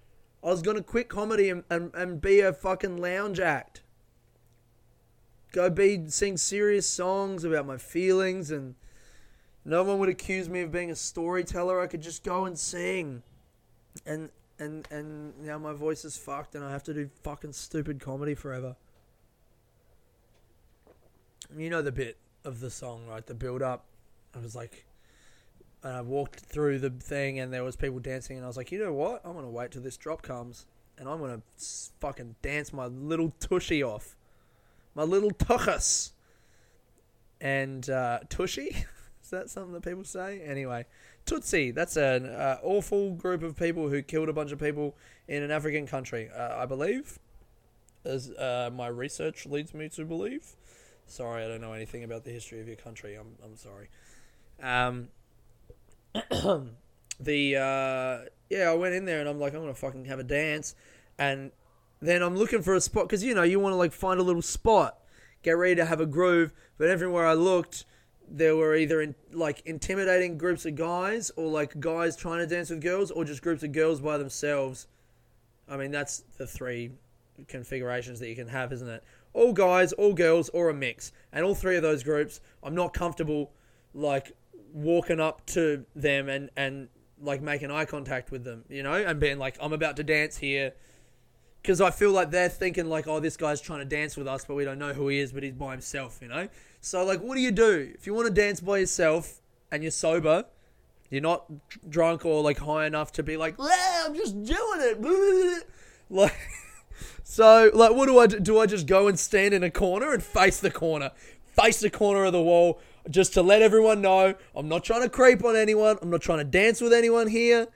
I 0.43 0.49
was 0.49 0.61
going 0.61 0.77
to 0.77 0.83
quit 0.83 1.09
comedy 1.09 1.49
and, 1.49 1.65
and, 1.71 1.93
and 1.95 2.21
be 2.21 2.41
a 2.41 2.53
fucking 2.53 2.99
lounge 2.99 3.41
act. 3.41 3.83
Go 5.53 5.71
be 5.71 6.05
sing 6.11 6.37
serious 6.37 6.87
songs 6.87 7.45
about 7.45 7.67
my 7.67 7.79
feelings 7.79 8.51
and 8.51 8.75
no 9.65 9.83
one 9.83 9.99
would 10.01 10.11
accuse 10.11 10.49
me 10.49 10.61
of 10.61 10.71
being 10.71 10.91
a 10.91 10.95
storyteller. 10.97 11.81
I 11.81 11.87
could 11.87 12.03
just 12.03 12.23
go 12.23 12.45
and 12.45 12.59
sing. 12.59 13.23
And 14.05 14.31
and 14.59 14.87
and 14.91 15.33
now 15.43 15.59
my 15.59 15.73
voice 15.73 16.05
is 16.05 16.17
fucked 16.17 16.55
and 16.55 16.65
I 16.65 16.71
have 16.73 16.83
to 16.85 16.95
do 16.95 17.09
fucking 17.23 17.55
stupid 17.55 18.01
comedy 18.01 18.35
forever. 18.35 18.77
You 21.57 21.71
know 21.71 21.81
the 21.81 21.93
bit 21.93 22.19
of 22.45 22.61
the 22.61 22.71
song, 22.71 23.07
right? 23.09 23.25
The 23.25 23.35
build 23.35 23.63
up. 23.63 23.87
I 24.37 24.41
was 24.41 24.55
like 24.55 24.85
and 25.87 25.97
I 25.97 26.01
walked 26.01 26.41
through 26.41 26.81
the 26.81 26.91
thing, 26.91 27.39
and 27.39 27.53
there 27.53 27.63
was 27.63 27.77
people 27.77 28.01
dancing, 28.01 28.37
and 28.37 28.45
I 28.45 28.49
was 28.49 28.57
like, 28.57 28.73
you 28.73 28.79
know 28.83 28.93
what? 28.93 29.21
I'm 29.25 29.35
gonna 29.35 29.49
wait 29.49 29.71
till 29.71 29.83
this 29.83 29.97
drop 29.97 30.21
comes, 30.21 30.67
and 30.99 31.09
I'm 31.09 31.21
gonna 31.21 31.43
fucking 32.01 32.35
dance 32.43 32.73
my 32.73 32.87
little 32.87 33.31
tushy 33.39 33.85
off, 33.85 34.17
my 34.97 35.05
little 35.05 35.31
tuchus, 35.31 36.11
and 37.41 37.89
uh, 37.89 38.19
tushy. 38.29 38.85
Is 39.23 39.31
that 39.31 39.49
something 39.49 39.73
that 39.75 39.83
people 39.85 40.03
say? 40.05 40.41
Anyway, 40.41 40.87
Tutsi. 41.27 41.73
That's 41.75 41.97
an 41.97 42.27
uh, 42.27 42.59
awful 42.63 43.11
group 43.13 43.43
of 43.45 43.57
people 43.57 43.89
who 43.89 44.01
killed 44.03 44.29
a 44.29 44.33
bunch 44.33 44.51
of 44.53 44.59
people 44.61 44.97
in 45.29 45.43
an 45.45 45.51
African 45.53 45.87
country, 45.89 46.31
uh, 46.37 46.55
I 46.57 46.65
believe, 46.67 47.19
as 48.05 48.31
uh, 48.31 48.71
my 48.75 48.87
research 48.89 49.45
leads 49.47 49.73
me 49.75 49.89
to 49.91 50.05
believe. 50.05 50.47
Sorry, 51.07 51.45
I 51.45 51.49
don't 51.49 51.61
know 51.61 51.73
anything 51.75 52.03
about 52.05 52.25
the 52.25 52.31
history 52.31 52.61
of 52.61 52.67
your 52.69 52.77
country. 52.77 53.15
I'm 53.17 53.35
I'm 53.45 53.57
sorry. 53.57 53.89
Um, 54.63 55.09
the 57.21 57.57
uh, 57.57 58.29
yeah, 58.51 58.71
I 58.71 58.75
went 58.75 58.95
in 58.95 59.05
there 59.05 59.21
and 59.21 59.29
I'm 59.29 59.39
like, 59.39 59.55
I'm 59.55 59.61
gonna 59.61 59.75
fucking 59.75 60.07
have 60.07 60.19
a 60.19 60.23
dance, 60.25 60.75
and 61.19 61.51
then 62.01 62.23
I'm 62.23 62.37
looking 62.37 62.63
for 62.63 62.75
a 62.75 62.81
spot 62.81 63.05
because 63.09 63.23
you 63.25 63.35
know 63.35 63.43
you 63.43 63.61
want 63.61 63.73
to 63.73 63.77
like 63.77 63.93
find 63.93 64.19
a 64.19 64.23
little 64.23 64.43
spot, 64.43 64.99
get 65.43 65.53
ready 65.53 65.75
to 65.77 65.85
have 65.85 66.01
a 66.01 66.07
groove. 66.07 66.53
But 66.79 66.89
everywhere 66.89 67.27
I 67.27 67.35
looked, 67.35 67.85
there 68.29 68.55
were 68.57 68.75
either 68.77 69.01
in, 69.01 69.15
like 69.33 69.63
intimidating 69.67 70.39
groups 70.39 70.65
of 70.67 70.75
guys 70.75 71.31
or 71.37 71.47
like 71.49 71.81
guys 71.81 72.17
trying 72.17 72.39
to 72.39 72.47
dance 72.47 72.71
with 72.71 72.81
girls 72.83 73.11
or 73.11 73.25
just 73.25 73.43
groups 73.43 73.63
of 73.63 73.73
girls 73.73 74.01
by 74.01 74.17
themselves. 74.19 74.87
I 75.69 75.77
mean, 75.77 75.91
that's 75.91 76.21
the 76.39 76.47
three 76.47 76.93
configurations 77.49 78.21
that 78.21 78.29
you 78.29 78.37
can 78.37 78.49
have, 78.49 78.73
isn't 78.73 78.89
it? 78.89 79.03
All 79.33 79.53
guys, 79.53 79.93
all 79.95 80.15
girls, 80.15 80.49
or 80.51 80.71
a 80.71 80.75
mix, 80.75 81.13
and 81.33 81.45
all 81.45 81.55
three 81.55 81.77
of 81.77 81.83
those 81.83 82.03
groups. 82.03 82.41
I'm 82.63 82.75
not 82.75 82.95
comfortable 82.95 83.53
like 83.93 84.33
walking 84.77 85.19
up 85.19 85.45
to 85.47 85.87
them 85.95 86.29
and 86.29 86.51
and 86.55 86.89
like 87.23 87.41
making 87.41 87.71
eye 87.71 87.87
contact 87.87 88.31
with 88.31 88.45
them, 88.45 88.63
you 88.69 88.83
know, 88.83 88.93
and 88.93 89.19
being 89.19 89.39
like, 89.39 89.57
"I'm 89.61 89.73
about 89.73 89.97
to 89.97 90.05
dance 90.05 90.37
here," 90.37 90.75
because 91.63 91.81
I 91.81 91.91
feel 91.91 92.11
like 92.13 92.31
they're 92.31 92.51
thinking 92.51 92.89
like, 92.91 93.09
"Oh, 93.09 93.19
this 93.21 93.37
guy's 93.39 93.61
trying 93.61 93.79
to 93.81 93.85
dance 93.87 94.17
with 94.19 94.29
us, 94.29 94.45
but 94.45 94.55
we 94.55 94.65
don't 94.67 94.79
know 94.79 94.93
who 94.93 95.09
he 95.09 95.19
is, 95.19 95.33
but 95.33 95.43
he's 95.43 95.55
by 95.55 95.73
himself," 95.73 96.19
you 96.21 96.29
know. 96.29 96.49
So 96.83 97.03
like, 97.05 97.21
what 97.21 97.35
do 97.37 97.41
you 97.41 97.51
do 97.51 97.91
if 97.95 98.07
you 98.07 98.13
want 98.15 98.29
to 98.29 98.35
dance 98.35 98.61
by 98.61 98.79
yourself 98.79 99.41
and 99.73 99.83
you're 99.83 99.91
sober? 99.93 100.45
You're 101.09 101.23
not 101.23 101.47
drunk 101.89 102.27
or 102.27 102.43
like 102.43 102.59
high 102.59 102.85
enough 102.87 103.13
to 103.13 103.23
be 103.23 103.39
like, 103.39 103.57
"I'm 103.59 104.15
just 104.15 104.35
doing 104.45 104.81
it," 104.81 105.67
like. 106.11 106.37
So, 107.29 107.71
like, 107.75 107.93
what 107.93 108.07
do 108.07 108.19
I 108.21 108.27
do? 108.29 108.39
Do 108.41 108.59
I 108.61 108.65
just 108.67 108.87
go 108.87 109.09
and 109.09 109.19
stand 109.19 109.53
in 109.53 109.63
a 109.65 109.71
corner 109.71 110.13
and 110.15 110.23
face 110.23 110.61
the 110.61 110.71
corner? 110.71 111.11
Face 111.45 111.81
the 111.81 111.91
corner 111.91 112.25
of 112.25 112.33
the 112.33 112.41
wall, 112.41 112.81
just 113.11 113.35
to 113.35 113.43
let 113.43 113.63
everyone 113.63 114.01
know, 114.01 114.35
I'm 114.55 114.69
not 114.69 114.85
trying 114.85 115.03
to 115.03 115.09
creep 115.09 115.45
on 115.45 115.57
anyone. 115.57 115.99
I'm 116.03 116.11
not 116.11 116.21
trying 116.21 116.39
to 116.39 116.45
dance 116.45 116.81
with 116.81 116.93
anyone 116.93 117.29
here. 117.29 117.69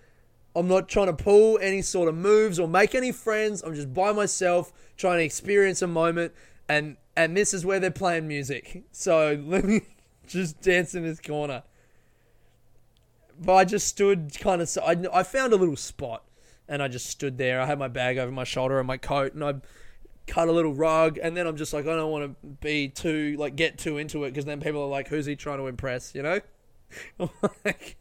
I'm 0.56 0.66
not 0.66 0.88
trying 0.88 1.06
to 1.06 1.12
pull 1.12 1.58
any 1.60 1.82
sort 1.82 2.08
of 2.08 2.16
moves 2.16 2.58
or 2.58 2.66
make 2.66 2.94
any 2.94 3.12
friends. 3.12 3.62
I'm 3.62 3.74
just 3.74 3.94
by 3.94 4.12
myself 4.12 4.72
trying 4.96 5.18
to 5.18 5.24
experience 5.24 5.82
a 5.82 5.86
moment. 5.86 6.32
And 6.68 6.96
and 7.16 7.36
this 7.36 7.52
is 7.54 7.64
where 7.64 7.78
they're 7.80 7.90
playing 7.90 8.26
music. 8.26 8.84
So 8.92 9.40
let 9.46 9.64
me 9.64 9.82
just 10.26 10.60
dance 10.60 10.94
in 10.94 11.04
this 11.04 11.20
corner. 11.20 11.62
But 13.40 13.54
I 13.54 13.64
just 13.64 13.86
stood 13.86 14.32
kind 14.40 14.60
of. 14.60 14.76
I, 14.84 14.96
I 15.12 15.22
found 15.22 15.52
a 15.52 15.56
little 15.56 15.76
spot 15.76 16.24
and 16.68 16.82
I 16.82 16.88
just 16.88 17.06
stood 17.06 17.38
there. 17.38 17.60
I 17.60 17.66
had 17.66 17.78
my 17.78 17.88
bag 17.88 18.18
over 18.18 18.32
my 18.32 18.44
shoulder 18.44 18.78
and 18.78 18.86
my 18.86 18.96
coat 18.96 19.34
and 19.34 19.44
I 19.44 19.54
cut 20.26 20.48
a 20.48 20.52
little 20.52 20.74
rug, 20.74 21.18
and 21.18 21.37
then 21.37 21.46
I'm 21.46 21.56
just 21.56 21.72
like, 21.72 21.87
I 21.87 21.94
don't 21.94 22.11
want 22.11 22.33
to 22.40 22.46
be 22.46 22.88
too 22.88 23.37
like 23.38 23.56
get 23.56 23.78
too 23.78 23.98
into 23.98 24.24
it 24.24 24.30
because 24.30 24.44
then 24.44 24.61
people 24.61 24.83
are 24.83 24.88
like, 24.88 25.09
who's 25.09 25.26
he 25.26 25.37
trying 25.37 25.59
to 25.59 25.66
impress? 25.66 26.14
You 26.14 26.22
know, 26.22 26.40
I'm 27.20 27.30
like, 27.64 27.96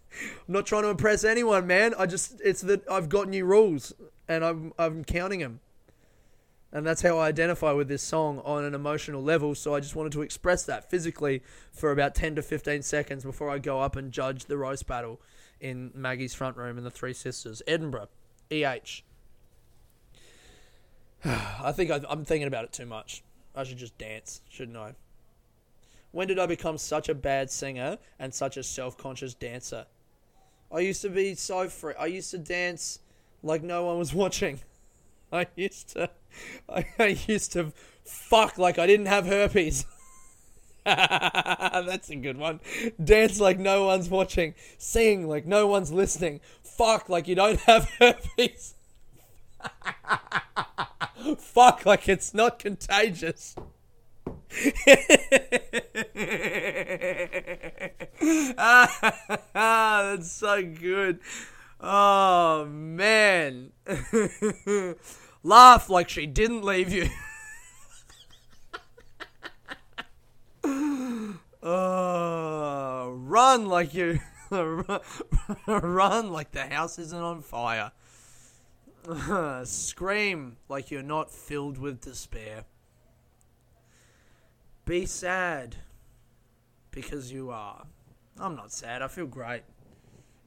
I'm 0.47 0.53
not 0.53 0.65
trying 0.65 0.84
to 0.84 0.89
impress 0.89 1.23
anyone, 1.23 1.67
man. 1.67 1.93
I 1.97 2.05
just 2.05 2.39
it's 2.43 2.62
that 2.62 2.88
I've 2.89 3.10
got 3.10 3.27
new 3.27 3.45
rules 3.45 3.93
and 4.27 4.43
I'm 4.43 4.73
I'm 4.77 5.03
counting 5.03 5.39
them, 5.39 5.60
and 6.71 6.86
that's 6.86 7.01
how 7.01 7.17
I 7.17 7.27
identify 7.27 7.71
with 7.71 7.88
this 7.88 8.03
song 8.03 8.39
on 8.43 8.63
an 8.63 8.75
emotional 8.75 9.23
level. 9.23 9.55
So 9.55 9.75
I 9.75 9.79
just 9.79 9.95
wanted 9.95 10.12
to 10.13 10.21
express 10.21 10.63
that 10.65 10.89
physically 10.89 11.41
for 11.71 11.91
about 11.91 12.15
ten 12.15 12.36
to 12.36 12.41
fifteen 12.41 12.82
seconds 12.82 13.23
before 13.23 13.49
I 13.49 13.60
go 13.60 13.82
up 13.82 13.95
and 13.95 14.12
judge 14.12 14.45
the 14.45 14.58
roast 14.58 14.88
battle 14.88 15.19
in 15.60 15.91
Maggie's 15.93 16.34
front 16.34 16.55
room 16.58 16.77
in 16.77 16.84
the 16.86 16.91
Three 16.91 17.12
Sisters, 17.13 17.62
Edinburgh, 17.67 18.08
EH. 18.51 19.01
I 21.25 21.71
think 21.73 21.91
I, 21.91 21.99
am 22.10 22.23
thinking 22.25 22.47
about 22.47 22.63
it 22.65 22.71
too 22.73 22.86
much. 22.86 23.23
I 23.55 23.63
should 23.63 23.77
just 23.77 23.97
dance, 23.97 24.41
shouldn't 24.49 24.77
I? 24.77 24.95
When 26.12 26.27
did 26.27 26.39
I 26.39 26.45
become 26.45 26.77
such 26.77 27.10
a 27.10 27.15
bad 27.15 27.51
singer 27.51 27.97
and 28.17 28.34
such 28.34 28.58
a 28.58 28.63
self-conscious 28.63 29.34
dancer? 29.36 29.86
I 30.71 30.79
used 30.79 31.01
to 31.03 31.10
be 31.10 31.36
so 31.36 31.67
free. 31.67 31.93
I 31.99 32.05
used 32.05 32.32
to 32.32 32.38
dance 32.38 32.99
like 33.43 33.63
no 33.63 33.86
one 33.86 33.97
was 33.99 34.13
watching. 34.13 34.60
I 35.32 35.47
used 35.55 35.89
to, 35.89 36.10
I, 36.69 36.86
I 36.97 37.17
used 37.27 37.51
to 37.53 37.73
fuck 38.03 38.58
like 38.58 38.79
I 38.79 38.88
didn't 38.88 39.05
have 39.08 39.27
herpes. 39.27 39.86
That's 40.86 42.10
a 42.10 42.15
good 42.15 42.38
one. 42.38 42.62
Dance 43.03 43.39
like 43.39 43.60
no 43.60 43.86
one's 43.86 44.10
watching. 44.10 44.55
Sing 44.77 45.27
like 45.27 45.45
no 45.45 45.67
one's 45.67 45.91
listening. 45.91 46.39
Fuck 46.63 47.10
like 47.10 47.27
you 47.27 47.36
don't 47.36 47.60
have 47.62 47.89
herpes. 47.99 48.73
fuck, 51.38 51.86
like 51.86 52.08
it's 52.08 52.34
not 52.34 52.60
contagious. 52.60 53.55
ah, 58.58 59.39
that's 60.15 60.32
so 60.32 60.63
good. 60.63 61.19
Oh 61.82 62.65
man. 62.69 63.71
Laugh 65.43 65.89
like 65.89 66.10
she 66.10 66.25
didn't 66.25 66.63
leave 66.63 66.91
you. 66.91 67.10
Oh, 71.62 73.13
run 73.17 73.65
like 73.65 73.93
you 73.93 74.19
run 75.67 76.32
like 76.32 76.51
the 76.51 76.65
house 76.69 76.97
isn't 76.99 77.21
on 77.21 77.41
fire. 77.41 77.91
Scream 79.63 80.58
like 80.67 80.91
you're 80.91 81.02
not 81.02 81.32
filled 81.32 81.78
with 81.80 82.02
despair. 82.02 82.65
Be 84.86 85.06
sad 85.08 85.78
because 86.91 87.32
you 87.32 87.50
are. 87.50 87.86
I'm 88.39 88.56
not 88.56 88.72
sad. 88.72 89.02
I 89.02 89.08
feel 89.08 89.26
great. 89.26 89.63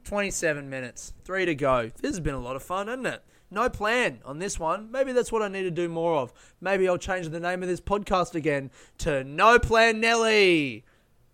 27 0.05 0.69
minutes, 0.69 1.13
three 1.25 1.45
to 1.45 1.55
go. 1.55 1.89
This 2.01 2.11
has 2.11 2.19
been 2.19 2.33
a 2.33 2.39
lot 2.39 2.55
of 2.55 2.63
fun, 2.63 2.87
hasn't 2.87 3.07
it? 3.07 3.21
No 3.51 3.69
plan 3.69 4.19
on 4.25 4.39
this 4.39 4.59
one. 4.59 4.91
Maybe 4.91 5.11
that's 5.11 5.31
what 5.31 5.41
I 5.41 5.47
need 5.47 5.63
to 5.63 5.71
do 5.71 5.87
more 5.89 6.15
of. 6.15 6.33
Maybe 6.59 6.87
I'll 6.87 6.97
change 6.97 7.29
the 7.29 7.39
name 7.39 7.61
of 7.63 7.69
this 7.69 7.79
podcast 7.81 8.33
again 8.33 8.71
to 8.99 9.23
No 9.23 9.59
Plan 9.59 9.99
Nelly. 9.99 10.83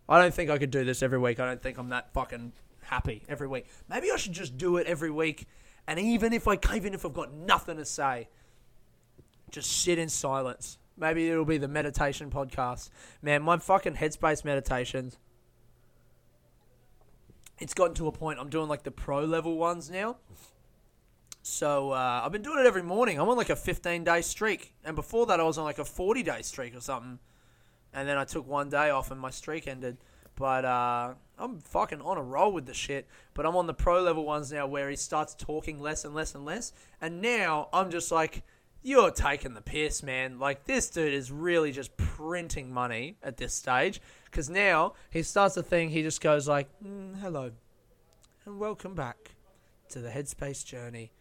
I 0.08 0.20
don't 0.20 0.34
think 0.34 0.50
I 0.50 0.58
could 0.58 0.72
do 0.72 0.84
this 0.84 1.02
every 1.02 1.20
week. 1.20 1.39
I 1.39 1.46
don't 1.46 1.62
think 1.62 1.78
I'm 1.78 1.89
that 1.89 2.12
fucking 2.13 2.54
happy 2.82 3.24
every 3.30 3.48
week. 3.48 3.68
Maybe 3.88 4.12
I 4.12 4.18
should 4.18 4.34
just 4.34 4.58
do 4.58 4.78
it 4.78 4.88
every 4.88 5.12
week 5.12 5.48
and 5.89 5.97
even 5.97 6.34
if 6.34 6.47
I 6.47 6.54
even 6.75 6.93
if 6.93 7.04
I've 7.04 7.13
got 7.15 7.34
nothing 7.34 7.78
to 7.78 7.86
say, 7.86 8.30
just 9.49 9.71
sit 9.71 9.97
in 9.97 10.08
silence. 10.08 10.78
Maybe 10.95 11.28
it'll 11.28 11.45
be 11.45 11.58
the 11.58 11.67
meditation 11.67 12.30
podcast. 12.30 12.91
Man, 13.23 13.41
my 13.41 13.58
fucking 13.58 13.95
headspace 13.95 14.45
meditations. 14.45 15.17
It's 17.58 17.73
gotten 17.73 17.95
to 17.95 18.06
a 18.06 18.12
point 18.12 18.38
I'm 18.38 18.49
doing 18.52 18.67
like 18.69 18.84
the 18.84 18.91
pro 18.91 19.21
level 19.25 19.58
ones 19.58 19.89
now. 19.89 20.17
So 21.41 21.89
uh, 21.89 22.21
I've 22.23 22.32
been 22.32 22.43
doing 22.43 22.60
it 22.60 22.67
every 22.67 22.84
morning. 22.84 23.19
I'm 23.19 23.28
on 23.28 23.36
like 23.36 23.49
a 23.49 23.56
15 23.56 24.04
day 24.04 24.21
streak, 24.21 24.75
and 24.86 24.95
before 24.95 25.25
that 25.25 25.39
I 25.39 25.43
was 25.43 25.58
on 25.58 25.63
like 25.63 25.80
a 25.80 25.86
40 25.86 26.21
day 26.21 26.43
streak 26.43 26.75
or 26.75 26.82
something. 26.82 27.17
And 27.95 28.08
then 28.08 28.15
I 28.19 28.25
took 28.25 28.45
one 28.45 28.69
day 28.69 28.91
off, 28.91 29.10
and 29.10 29.19
my 29.19 29.32
streak 29.32 29.67
ended. 29.67 29.97
But 30.39 30.63
uh, 30.63 31.15
I'm 31.38 31.60
fucking 31.60 31.99
on 31.99 32.17
a 32.17 32.23
roll 32.23 32.54
with 32.54 32.65
the 32.65 32.73
shit. 32.73 33.08
But 33.34 33.45
I'm 33.45 33.58
on 33.58 33.67
the 33.67 33.73
pro 33.73 34.02
level 34.02 34.23
ones 34.25 34.52
now 34.54 34.65
where 34.67 34.89
he 34.89 34.95
starts 34.95 35.36
talking 35.36 35.80
less 35.82 36.06
and 36.06 36.15
less 36.15 36.34
and 36.34 36.45
less. 36.45 36.71
And 37.02 37.21
now 37.21 37.67
I'm 37.73 37.91
just 37.91 38.10
like, 38.10 38.43
you're 38.82 39.12
taking 39.12 39.54
the 39.54 39.62
piss, 39.62 40.02
man. 40.02 40.39
Like, 40.39 40.63
this 40.63 40.89
dude 40.89 41.13
is 41.13 41.30
really 41.30 41.73
just 41.73 41.97
printing 41.97 42.73
money 42.73 43.17
at 43.21 43.36
this 43.36 43.54
stage. 43.54 44.02
Because 44.23 44.49
now 44.49 44.93
he 45.10 45.23
starts 45.23 45.58
a 45.58 45.63
thing, 45.63 45.89
he 45.89 46.04
just 46.04 46.21
goes 46.21 46.47
like, 46.47 46.69
mm, 46.86 47.19
hello, 47.19 47.52
and 48.45 48.60
welcome 48.60 48.93
back 48.93 49.32
to 49.89 49.99
the 49.99 50.10
Headspace 50.10 50.63
Journey. 50.63 51.12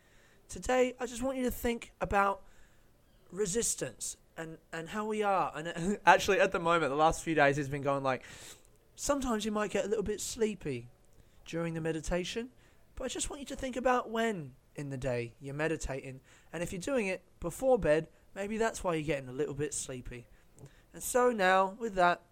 Today, 0.48 0.94
I 1.00 1.07
just 1.07 1.22
want 1.22 1.38
you 1.38 1.44
to 1.44 1.50
think 1.50 1.90
about 2.02 2.42
resistance 3.33 4.16
and, 4.37 4.59
and 4.72 4.90
how 4.90 5.07
we 5.07 5.24
are. 5.24 5.50
And 5.57 5.98
actually, 6.07 6.38
at 6.38 6.52
the 6.52 6.61
moment, 6.61 6.90
the 6.90 6.96
last 6.96 7.24
few 7.24 7.35
days, 7.35 7.57
he's 7.57 7.68
been 7.68 7.83
going 7.83 8.04
like, 8.04 8.22
Sometimes 9.00 9.44
you 9.44 9.52
might 9.52 9.70
get 9.70 9.84
a 9.84 9.88
little 9.88 10.02
bit 10.02 10.20
sleepy 10.20 10.88
during 11.46 11.74
the 11.74 11.80
meditation, 11.80 12.48
but 12.96 13.04
I 13.04 13.08
just 13.08 13.30
want 13.30 13.38
you 13.38 13.46
to 13.46 13.54
think 13.54 13.76
about 13.76 14.11
when 14.11 14.54
in 14.74 14.90
the 14.90 14.96
day 14.96 15.34
you're 15.40 15.54
meditating. 15.54 16.18
And 16.52 16.64
if 16.64 16.72
you're 16.72 16.80
doing 16.80 17.06
it 17.06 17.22
before 17.38 17.78
bed, 17.78 18.08
maybe 18.34 18.58
that's 18.58 18.82
why 18.82 18.94
you're 18.94 19.06
getting 19.06 19.28
a 19.28 19.32
little 19.32 19.54
bit 19.54 19.72
sleepy. 19.72 20.26
And 20.92 21.00
so 21.00 21.30
now, 21.30 21.76
with 21.78 21.94
that, 21.94 22.22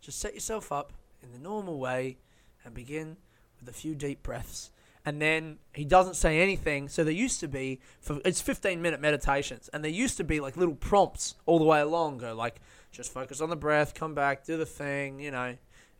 just 0.00 0.18
set 0.18 0.34
yourself 0.34 0.72
up 0.72 0.92
in 1.22 1.30
the 1.30 1.38
normal 1.38 1.78
way 1.78 2.16
and 2.64 2.74
begin 2.74 3.16
with 3.60 3.68
a 3.68 3.72
few 3.72 3.94
deep 3.94 4.24
breaths. 4.24 4.72
And 5.06 5.22
then 5.22 5.58
he 5.72 5.84
doesn't 5.84 6.14
say 6.16 6.40
anything. 6.40 6.88
So 6.88 7.04
there 7.04 7.14
used 7.14 7.38
to 7.38 7.46
be 7.46 7.78
for 8.00 8.18
it's 8.24 8.40
15 8.40 8.82
minute 8.82 9.00
meditations, 9.00 9.70
and 9.72 9.84
there 9.84 9.92
used 9.92 10.16
to 10.16 10.24
be 10.24 10.40
like 10.40 10.56
little 10.56 10.74
prompts 10.74 11.36
all 11.46 11.60
the 11.60 11.64
way 11.64 11.80
along. 11.80 12.18
Go 12.18 12.34
like, 12.34 12.60
just 12.90 13.12
focus 13.12 13.40
on 13.40 13.48
the 13.48 13.56
breath, 13.56 13.94
come 13.94 14.12
back, 14.12 14.44
do 14.44 14.56
the 14.56 14.66
thing, 14.66 15.20
you 15.20 15.30
know, 15.30 15.54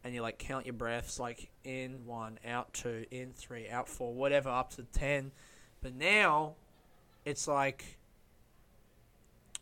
and 0.04 0.14
you 0.14 0.22
like 0.22 0.38
count 0.38 0.66
your 0.66 0.72
breaths 0.74 1.18
like 1.18 1.48
in 1.64 2.04
one, 2.06 2.38
out 2.46 2.72
two, 2.72 3.04
in 3.10 3.32
three, 3.32 3.68
out 3.68 3.88
four, 3.88 4.12
whatever, 4.14 4.48
up 4.48 4.72
to 4.74 4.82
ten. 4.84 5.32
But 5.82 5.94
now 5.94 6.54
it's 7.24 7.48
like 7.48 7.98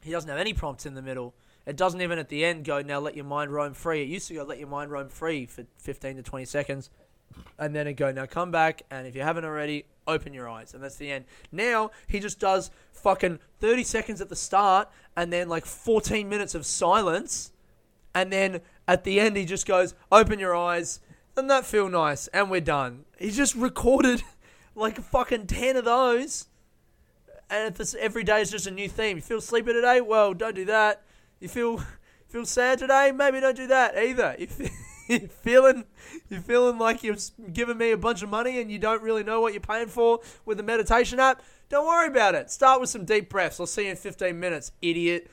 he 0.03 0.11
doesn't 0.11 0.29
have 0.29 0.39
any 0.39 0.55
prompts 0.55 0.87
in 0.87 0.95
the 0.95 1.03
middle. 1.03 1.35
It 1.65 1.77
doesn't 1.77 2.01
even 2.01 2.19
at 2.19 2.29
the 2.29 2.45
end 2.45 2.65
go, 2.65 2.81
now 2.81 3.01
let 3.01 3.17
your 3.17 3.25
mind 3.25 3.51
roam 3.53 3.75
free. 3.75 4.03
It 4.03 4.09
used 4.09 4.29
to 4.29 4.35
go, 4.35 4.45
let 4.45 4.59
your 4.59 4.69
mind 4.69 4.91
roam 4.93 5.09
free 5.09 5.47
for 5.47 5.65
15 5.79 6.17
to 6.19 6.23
20 6.23 6.45
seconds. 6.45 6.91
And 7.59 7.75
then 7.75 7.89
it 7.89 7.95
go, 7.95 8.13
now 8.13 8.25
come 8.27 8.53
back. 8.53 8.83
And 8.89 9.05
if 9.05 9.17
you 9.17 9.23
haven't 9.23 9.45
already, 9.45 9.85
open 10.07 10.33
your 10.33 10.49
eyes. 10.49 10.75
And 10.75 10.83
that's 10.83 10.95
the 10.95 11.11
end. 11.11 11.25
Now 11.51 11.91
he 12.07 12.21
just 12.21 12.39
does 12.39 12.71
fucking 12.93 13.41
30 13.59 13.83
seconds 13.83 14.21
at 14.21 14.29
the 14.29 14.37
start 14.37 14.89
and 15.17 15.33
then 15.33 15.49
like 15.49 15.67
14 15.67 16.29
minutes 16.29 16.55
of 16.55 16.65
silence. 16.65 17.51
And 18.15 18.33
then 18.33 18.61
at 18.89 19.05
the 19.05 19.19
end, 19.19 19.37
he 19.37 19.45
just 19.45 19.67
goes, 19.67 19.95
"Open 20.13 20.39
your 20.39 20.55
eyes." 20.57 21.01
Doesn't 21.35 21.49
that 21.49 21.67
feel 21.67 21.89
nice? 21.89 22.29
And 22.29 22.51
we're 22.51 22.61
done. 22.61 23.05
He 23.19 23.31
just 23.31 23.55
recorded 23.57 24.23
like 24.75 25.01
fucking 25.01 25.47
ten 25.49 25.77
of 25.77 25.85
those, 25.85 26.47
and 27.51 27.75
this, 27.75 27.95
every 27.95 28.23
day 28.25 28.41
is 28.43 28.51
just 28.51 28.67
a 28.67 28.71
new 28.71 28.89
theme. 28.89 29.17
You 29.19 29.23
feel 29.23 29.41
sleepy 29.41 29.73
today? 29.73 30.01
Well, 30.01 30.35
don't 30.35 30.55
do 30.55 30.65
that. 30.67 31.03
You 31.41 31.49
feel 31.49 31.81
feel 32.29 32.47
sad 32.47 32.79
today? 32.79 33.13
Maybe 33.15 33.41
don't 33.41 33.57
do 33.57 33.67
that 33.69 33.97
either. 33.99 34.37
You 35.09 35.21
feel, 35.29 35.63
you're 35.63 35.63
feeling 35.63 35.85
you're 36.29 36.41
feeling 36.41 36.79
like 36.81 37.05
you've 37.05 37.23
given 37.53 37.79
me 37.79 37.93
a 37.93 37.97
bunch 37.97 38.25
of 38.25 38.29
money 38.29 38.61
and 38.61 38.73
you 38.73 38.81
don't 38.81 39.01
really 39.03 39.23
know 39.23 39.41
what 39.41 39.53
you're 39.53 39.61
paying 39.61 39.87
for 39.87 40.19
with 40.45 40.57
the 40.57 40.65
meditation 40.65 41.21
app. 41.21 41.43
Don't 41.69 41.87
worry 41.87 42.09
about 42.09 42.35
it. 42.35 42.51
Start 42.51 42.81
with 42.81 42.91
some 42.91 43.05
deep 43.05 43.29
breaths. 43.29 43.61
I'll 43.61 43.67
see 43.67 43.85
you 43.85 43.91
in 43.91 43.97
15 43.97 44.41
minutes, 44.41 44.73
idiot. 44.83 45.31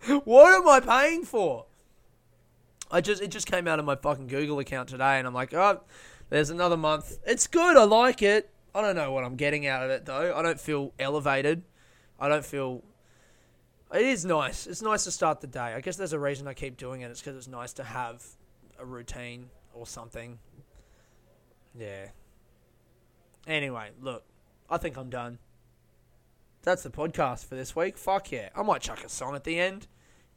what 0.24 0.54
am 0.54 0.68
I 0.68 0.80
paying 0.80 1.24
for? 1.24 1.66
I 2.90 3.00
just 3.00 3.22
it 3.22 3.28
just 3.30 3.50
came 3.50 3.68
out 3.68 3.78
of 3.78 3.84
my 3.84 3.96
fucking 3.96 4.26
Google 4.26 4.58
account 4.58 4.88
today, 4.88 5.18
and 5.18 5.26
I'm 5.26 5.34
like, 5.34 5.54
oh, 5.54 5.80
there's 6.30 6.50
another 6.50 6.76
month. 6.76 7.18
It's 7.26 7.46
good. 7.46 7.76
I 7.76 7.84
like 7.84 8.22
it. 8.22 8.50
I 8.74 8.80
don't 8.82 8.96
know 8.96 9.12
what 9.12 9.24
I'm 9.24 9.36
getting 9.36 9.66
out 9.66 9.82
of 9.84 9.90
it 9.90 10.06
though. 10.06 10.34
I 10.36 10.42
don't 10.42 10.60
feel 10.60 10.92
elevated. 10.98 11.62
I 12.18 12.28
don't 12.28 12.44
feel. 12.44 12.82
It 13.92 14.02
is 14.02 14.24
nice. 14.24 14.66
It's 14.66 14.82
nice 14.82 15.04
to 15.04 15.10
start 15.10 15.40
the 15.40 15.46
day. 15.48 15.74
I 15.74 15.80
guess 15.80 15.96
there's 15.96 16.12
a 16.12 16.18
reason 16.18 16.46
I 16.46 16.54
keep 16.54 16.76
doing 16.76 17.00
it. 17.00 17.10
It's 17.10 17.20
because 17.20 17.36
it's 17.36 17.48
nice 17.48 17.72
to 17.74 17.84
have 17.84 18.24
a 18.78 18.84
routine 18.86 19.50
or 19.74 19.84
something. 19.86 20.38
Yeah. 21.76 22.06
Anyway, 23.46 23.88
look, 24.00 24.22
I 24.68 24.76
think 24.78 24.96
I'm 24.96 25.10
done. 25.10 25.38
That's 26.62 26.82
the 26.82 26.90
podcast 26.90 27.46
for 27.46 27.54
this 27.54 27.74
week. 27.74 27.96
Fuck 27.96 28.32
yeah. 28.32 28.50
I 28.54 28.62
might 28.62 28.82
chuck 28.82 29.02
a 29.02 29.08
song 29.08 29.34
at 29.34 29.44
the 29.44 29.58
end. 29.58 29.86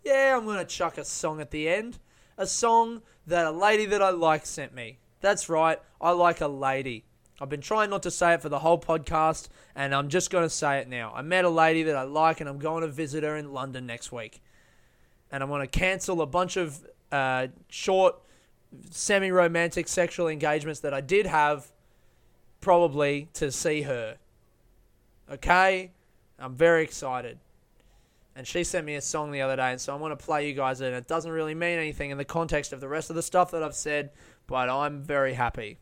Yeah, 0.05 0.37
I'm 0.37 0.45
going 0.45 0.57
to 0.59 0.63
chuck 0.65 0.97
a 0.97 1.03
song 1.03 1.41
at 1.41 1.51
the 1.51 1.67
end. 1.67 1.99
A 2.37 2.47
song 2.47 3.01
that 3.27 3.45
a 3.45 3.51
lady 3.51 3.85
that 3.87 4.01
I 4.01 4.09
like 4.11 4.45
sent 4.45 4.73
me. 4.73 4.99
That's 5.19 5.49
right. 5.49 5.79
I 5.99 6.11
like 6.11 6.39
a 6.39 6.47
lady. 6.47 7.03
I've 7.41 7.49
been 7.49 7.61
trying 7.61 7.89
not 7.89 8.03
to 8.03 8.11
say 8.11 8.33
it 8.35 8.41
for 8.41 8.47
the 8.49 8.59
whole 8.59 8.79
podcast, 8.79 9.49
and 9.75 9.93
I'm 9.93 10.07
just 10.07 10.29
going 10.29 10.45
to 10.45 10.49
say 10.49 10.77
it 10.79 10.87
now. 10.87 11.11
I 11.13 11.21
met 11.21 11.43
a 11.43 11.49
lady 11.49 11.83
that 11.83 11.95
I 11.95 12.03
like, 12.03 12.39
and 12.39 12.49
I'm 12.49 12.59
going 12.59 12.81
to 12.83 12.87
visit 12.87 13.23
her 13.23 13.35
in 13.35 13.51
London 13.51 13.85
next 13.85 14.11
week. 14.13 14.41
And 15.29 15.43
I'm 15.43 15.49
going 15.49 15.67
to 15.67 15.67
cancel 15.79 16.21
a 16.21 16.25
bunch 16.25 16.55
of 16.55 16.85
uh, 17.11 17.47
short, 17.67 18.15
semi 18.91 19.29
romantic 19.29 19.87
sexual 19.89 20.27
engagements 20.29 20.79
that 20.81 20.93
I 20.93 21.01
did 21.01 21.25
have, 21.25 21.71
probably 22.61 23.29
to 23.33 23.51
see 23.51 23.81
her. 23.83 24.17
Okay? 25.29 25.91
I'm 26.43 26.55
very 26.55 26.83
excited. 26.83 27.39
And 28.35 28.45
she 28.45 28.63
sent 28.63 28.85
me 28.85 28.95
a 28.95 29.01
song 29.01 29.31
the 29.31 29.41
other 29.41 29.55
day, 29.55 29.71
and 29.71 29.79
so 29.79 29.93
I 29.93 29.95
want 29.95 30.17
to 30.17 30.23
play 30.25 30.47
you 30.49 30.53
guys 30.53 30.81
it. 30.81 30.91
It 30.93 31.07
doesn't 31.07 31.31
really 31.31 31.55
mean 31.55 31.77
anything 31.77 32.09
in 32.09 32.17
the 32.17 32.25
context 32.25 32.73
of 32.73 32.81
the 32.81 32.87
rest 32.87 33.09
of 33.09 33.15
the 33.15 33.21
stuff 33.21 33.51
that 33.51 33.63
I've 33.63 33.75
said, 33.75 34.11
but 34.47 34.67
I'm 34.69 35.01
very 35.03 35.35
happy 35.35 35.77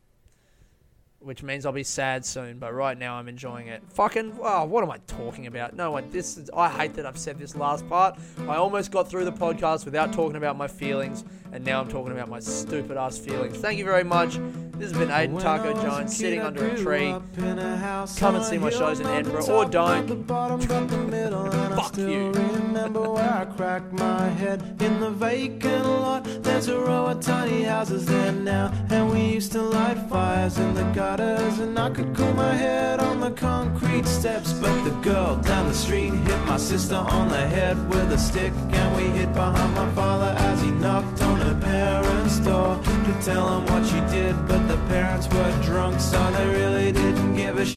which 1.24 1.42
means 1.42 1.64
I'll 1.66 1.72
be 1.72 1.84
sad 1.84 2.24
soon, 2.24 2.58
but 2.58 2.74
right 2.74 2.98
now 2.98 3.14
I'm 3.14 3.28
enjoying 3.28 3.68
it. 3.68 3.82
Fucking, 3.90 4.38
oh, 4.42 4.64
what 4.64 4.82
am 4.82 4.90
I 4.90 4.98
talking 5.06 5.46
about? 5.46 5.74
No 5.76 5.90
one, 5.92 6.10
this 6.10 6.36
is, 6.36 6.50
I 6.54 6.68
hate 6.68 6.94
that 6.94 7.06
I've 7.06 7.18
said 7.18 7.38
this 7.38 7.54
last 7.54 7.88
part. 7.88 8.18
I 8.48 8.56
almost 8.56 8.90
got 8.90 9.08
through 9.08 9.24
the 9.24 9.32
podcast 9.32 9.84
without 9.84 10.12
talking 10.12 10.36
about 10.36 10.56
my 10.56 10.66
feelings, 10.68 11.24
and 11.52 11.64
now 11.64 11.80
I'm 11.80 11.88
talking 11.88 12.12
about 12.12 12.28
my 12.28 12.40
stupid 12.40 12.96
ass 12.96 13.18
feelings. 13.18 13.58
Thank 13.58 13.78
you 13.78 13.84
very 13.84 14.04
much. 14.04 14.38
This 14.72 14.90
has 14.90 14.98
been 14.98 15.08
Aiden 15.10 15.40
Taco 15.40 15.74
Giant 15.74 16.10
sitting 16.10 16.40
under 16.40 16.66
a 16.66 16.76
tree. 16.82 17.14
Come 17.36 18.34
and 18.36 18.44
see 18.44 18.58
my 18.58 18.70
shows 18.70 18.98
in 19.00 19.06
Edinburgh, 19.06 19.46
or 19.48 19.64
don't. 19.66 20.22
Fuck 20.28 21.96
you. 21.98 22.30
remember 22.32 23.10
where 23.12 23.32
I 23.32 23.44
cracked 23.44 23.92
my 23.92 24.28
head 24.28 24.76
in 24.80 25.00
the 25.00 25.10
vacant 25.10 25.86
lot. 25.86 26.24
There's 26.42 26.68
a 26.68 26.78
row 26.78 27.06
of 27.06 27.20
tiny 27.20 27.62
houses 27.62 28.06
there 28.06 28.32
now, 28.32 28.72
and 28.90 29.10
we 29.10 29.22
used 29.26 29.52
to 29.52 29.62
light 29.62 29.98
fires 30.08 30.58
in 30.58 30.74
the 30.74 30.82
garden 30.92 31.11
ladders 31.18 31.58
and 31.58 31.78
I 31.78 31.90
could 31.90 32.14
cool 32.16 32.32
my 32.32 32.54
head 32.54 32.98
on 32.98 33.20
the 33.20 33.30
concrete 33.32 34.06
steps. 34.06 34.52
But 34.54 34.74
the 34.84 34.94
girl 35.08 35.36
down 35.36 35.68
the 35.68 35.74
street 35.74 36.12
hit 36.14 36.40
my 36.46 36.56
sister 36.56 36.94
on 36.94 37.28
the 37.28 37.44
head 37.56 37.76
with 37.90 38.10
a 38.12 38.18
stick. 38.18 38.52
And 38.78 38.96
we 38.96 39.04
hid 39.18 39.32
behind 39.34 39.74
my 39.74 39.90
father 39.92 40.34
as 40.38 40.60
he 40.62 40.70
knocked 40.70 41.20
on 41.22 41.36
her 41.46 41.58
parents' 41.60 42.38
door 42.40 42.80
to 42.84 43.12
tell 43.22 43.46
him 43.54 43.62
what 43.66 43.84
she 43.90 44.00
did. 44.16 44.34
But 44.48 44.66
the 44.68 44.78
parents 44.88 45.26
were 45.28 45.50
drunk, 45.62 46.00
so 46.00 46.18
they 46.32 46.46
really 46.60 46.92
didn't 46.92 47.34
give 47.36 47.58
a 47.58 47.64
shit. 47.66 47.76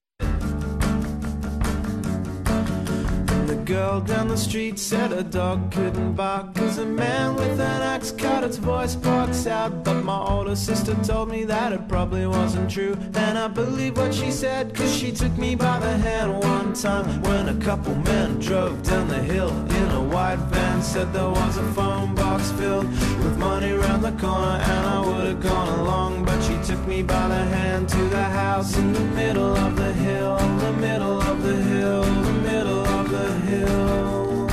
girl 3.66 4.00
down 4.00 4.28
the 4.28 4.38
street 4.38 4.78
said 4.78 5.12
a 5.12 5.24
dog 5.24 5.72
couldn't 5.72 6.14
bark 6.14 6.54
Cause 6.54 6.78
a 6.78 6.86
man 6.86 7.36
with 7.36 7.60
an 7.60 7.82
axe 7.82 8.12
cut 8.12 8.44
its 8.44 8.58
voice 8.58 8.94
box 8.96 9.48
out 9.48 9.84
But 9.84 10.04
my 10.04 10.18
older 10.20 10.56
sister 10.56 10.94
told 11.04 11.30
me 11.30 11.44
that 11.46 11.74
it 11.74 11.88
probably 11.90 12.28
wasn't 12.28 12.70
true 12.70 12.94
And 13.16 13.38
I 13.40 13.48
believe 13.48 13.98
what 13.98 14.14
she 14.14 14.30
said 14.32 14.74
Cause 14.76 14.96
she 14.96 15.12
took 15.12 15.36
me 15.38 15.56
by 15.56 15.80
the 15.80 15.98
hand 15.98 16.40
one 16.44 16.74
time 16.74 17.22
When 17.24 17.50
a 17.50 17.56
couple 17.66 17.96
men 17.96 18.38
drove 18.40 18.82
down 18.84 19.08
the 19.08 19.22
hill 19.22 19.50
In 19.50 19.90
a 19.92 20.04
white 20.04 20.40
van 20.54 20.82
Said 20.84 21.12
there 21.12 21.30
was 21.30 21.58
a 21.58 21.74
phone 21.74 22.14
box 22.14 22.52
filled 22.52 22.86
With 22.88 23.38
money 23.38 23.72
round 23.72 24.04
the 24.04 24.12
corner 24.14 24.60
And 24.62 24.88
I 24.90 25.00
would've 25.06 25.42
gone 25.42 25.80
along 25.80 26.26
But 26.26 26.40
she 26.44 26.56
took 26.72 26.86
me 26.88 27.02
by 27.02 27.28
the 27.28 27.44
hand 27.58 27.90
To 27.90 27.98
the 28.10 28.24
house 28.24 28.78
in 28.78 28.94
the 28.94 29.06
middle 29.22 29.56
of 29.56 29.76
the 29.76 29.92
hill 29.94 30.38
In 30.38 30.58
the 30.60 30.74
middle 30.74 31.20
of 31.22 31.42
the 31.42 31.56
hill 31.56 32.25
hill. 33.46 34.48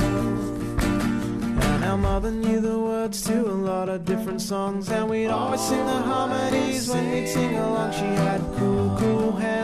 And 1.59 1.85
our 1.85 1.97
mother 1.97 2.31
knew 2.31 2.59
the 2.59 2.79
words 2.79 3.21
to 3.23 3.35
a 3.45 3.57
lot 3.71 3.89
of 3.89 4.05
different 4.05 4.41
songs, 4.41 4.89
and 4.89 5.09
we'd 5.09 5.27
always 5.27 5.61
sing 5.61 5.85
the 5.85 6.01
harmonies 6.11 6.89
when 6.89 7.11
we'd 7.11 7.27
sing 7.27 7.55
along. 7.57 7.91
She 7.93 8.09
had 8.27 8.41
cool, 8.57 8.95
cool 8.99 9.31
hands 9.33 9.62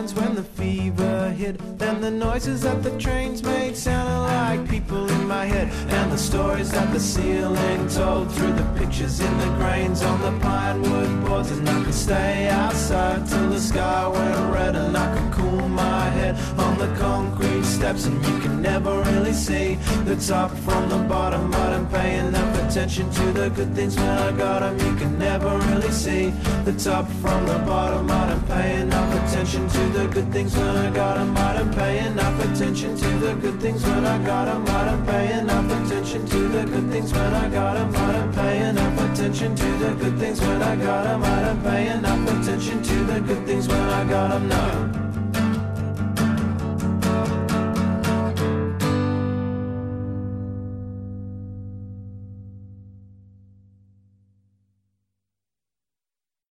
hid. 1.40 1.62
And 1.82 2.04
the 2.04 2.12
noises 2.12 2.62
that 2.64 2.84
the 2.84 2.92
trains 2.98 3.42
made 3.42 3.76
sounded 3.76 4.20
like 4.36 4.70
people 4.70 5.10
in 5.10 5.26
my 5.28 5.46
head. 5.46 5.70
And 5.98 6.12
the 6.12 6.18
stories 6.18 6.70
that 6.72 6.92
the 6.92 7.00
ceiling 7.00 7.82
told 7.88 8.30
through 8.34 8.54
the 8.62 8.68
pictures 8.80 9.22
in 9.22 9.34
the 9.44 9.50
grains 9.60 10.04
on 10.04 10.18
the 10.28 10.34
pine 10.44 10.82
wood 10.82 11.14
boards. 11.26 11.50
And 11.52 11.68
I 11.68 11.84
could 11.86 12.00
stay 12.08 12.50
outside 12.50 13.26
till 13.28 13.50
the 13.50 13.60
sky 13.60 14.08
went 14.16 14.54
red. 14.54 14.76
And 14.76 14.96
I 14.98 15.08
could 15.16 15.32
cool 15.40 15.68
my 15.70 16.04
head 16.18 16.34
on 16.60 16.78
the 16.84 16.90
concrete 17.00 17.64
steps. 17.64 18.06
And 18.06 18.18
you 18.28 18.36
can 18.44 18.62
never 18.62 18.92
really 19.10 19.34
see 19.48 19.76
the 20.10 20.18
top 20.18 20.52
from 20.68 20.90
the 20.90 21.00
bottom. 21.14 21.50
But 21.56 21.70
I'm 21.78 21.88
paying 21.88 22.28
enough 22.28 22.54
attention 22.66 23.10
to 23.18 23.26
the 23.40 23.50
good 23.58 23.74
things 23.74 23.96
when 23.96 24.18
I 24.28 24.32
got 24.44 24.60
them. 24.64 24.76
You 24.86 24.94
can 25.02 25.14
never 25.18 25.52
really 25.70 25.94
see 26.04 26.24
the 26.68 26.74
top 26.86 27.06
from 27.24 27.40
the 27.52 27.60
bottom. 27.72 28.08
But 28.12 28.28
I'm 28.36 28.44
paying 28.54 28.82
enough 28.90 29.12
attention 29.22 29.64
to 29.76 29.82
the 29.98 30.06
good 30.16 30.30
things 30.36 30.54
when 30.58 30.76
I 30.86 30.92
got 30.92 31.16
them. 31.16 31.29
I'm 31.30 31.38
out 31.70 31.76
paying 31.76 32.08
enough 32.14 32.44
attention 32.44 32.98
to 32.98 33.08
the 33.20 33.36
good 33.36 33.62
things 33.62 33.84
when 33.84 34.04
I 34.04 34.18
got 34.26 34.48
I'm 34.48 34.66
out 34.68 35.06
paying 35.08 35.40
enough 35.42 35.86
attention 35.92 36.26
to 36.26 36.38
the 36.40 36.64
good 36.66 36.90
things 36.92 37.14
when 37.14 37.34
I 37.36 37.48
got 37.50 37.78
I'm 37.78 37.94
out 37.96 38.34
paying 38.36 38.70
enough 38.76 39.14
attention 39.14 39.56
to 39.56 39.64
the 39.84 39.92
good 39.94 40.18
things 40.18 40.42
when 40.42 40.62
I 40.64 40.76
got 40.76 41.06
I'm 41.06 41.24
out 41.24 41.64
paying 41.64 42.00
enough 42.00 42.30
attention 42.42 42.82
to 42.82 42.94
the 43.14 43.20
good 43.22 43.46
things 43.46 43.68
when 43.68 43.78
I 43.80 44.06
got 44.10 44.32
I'm 44.32 44.48
not 44.48 44.99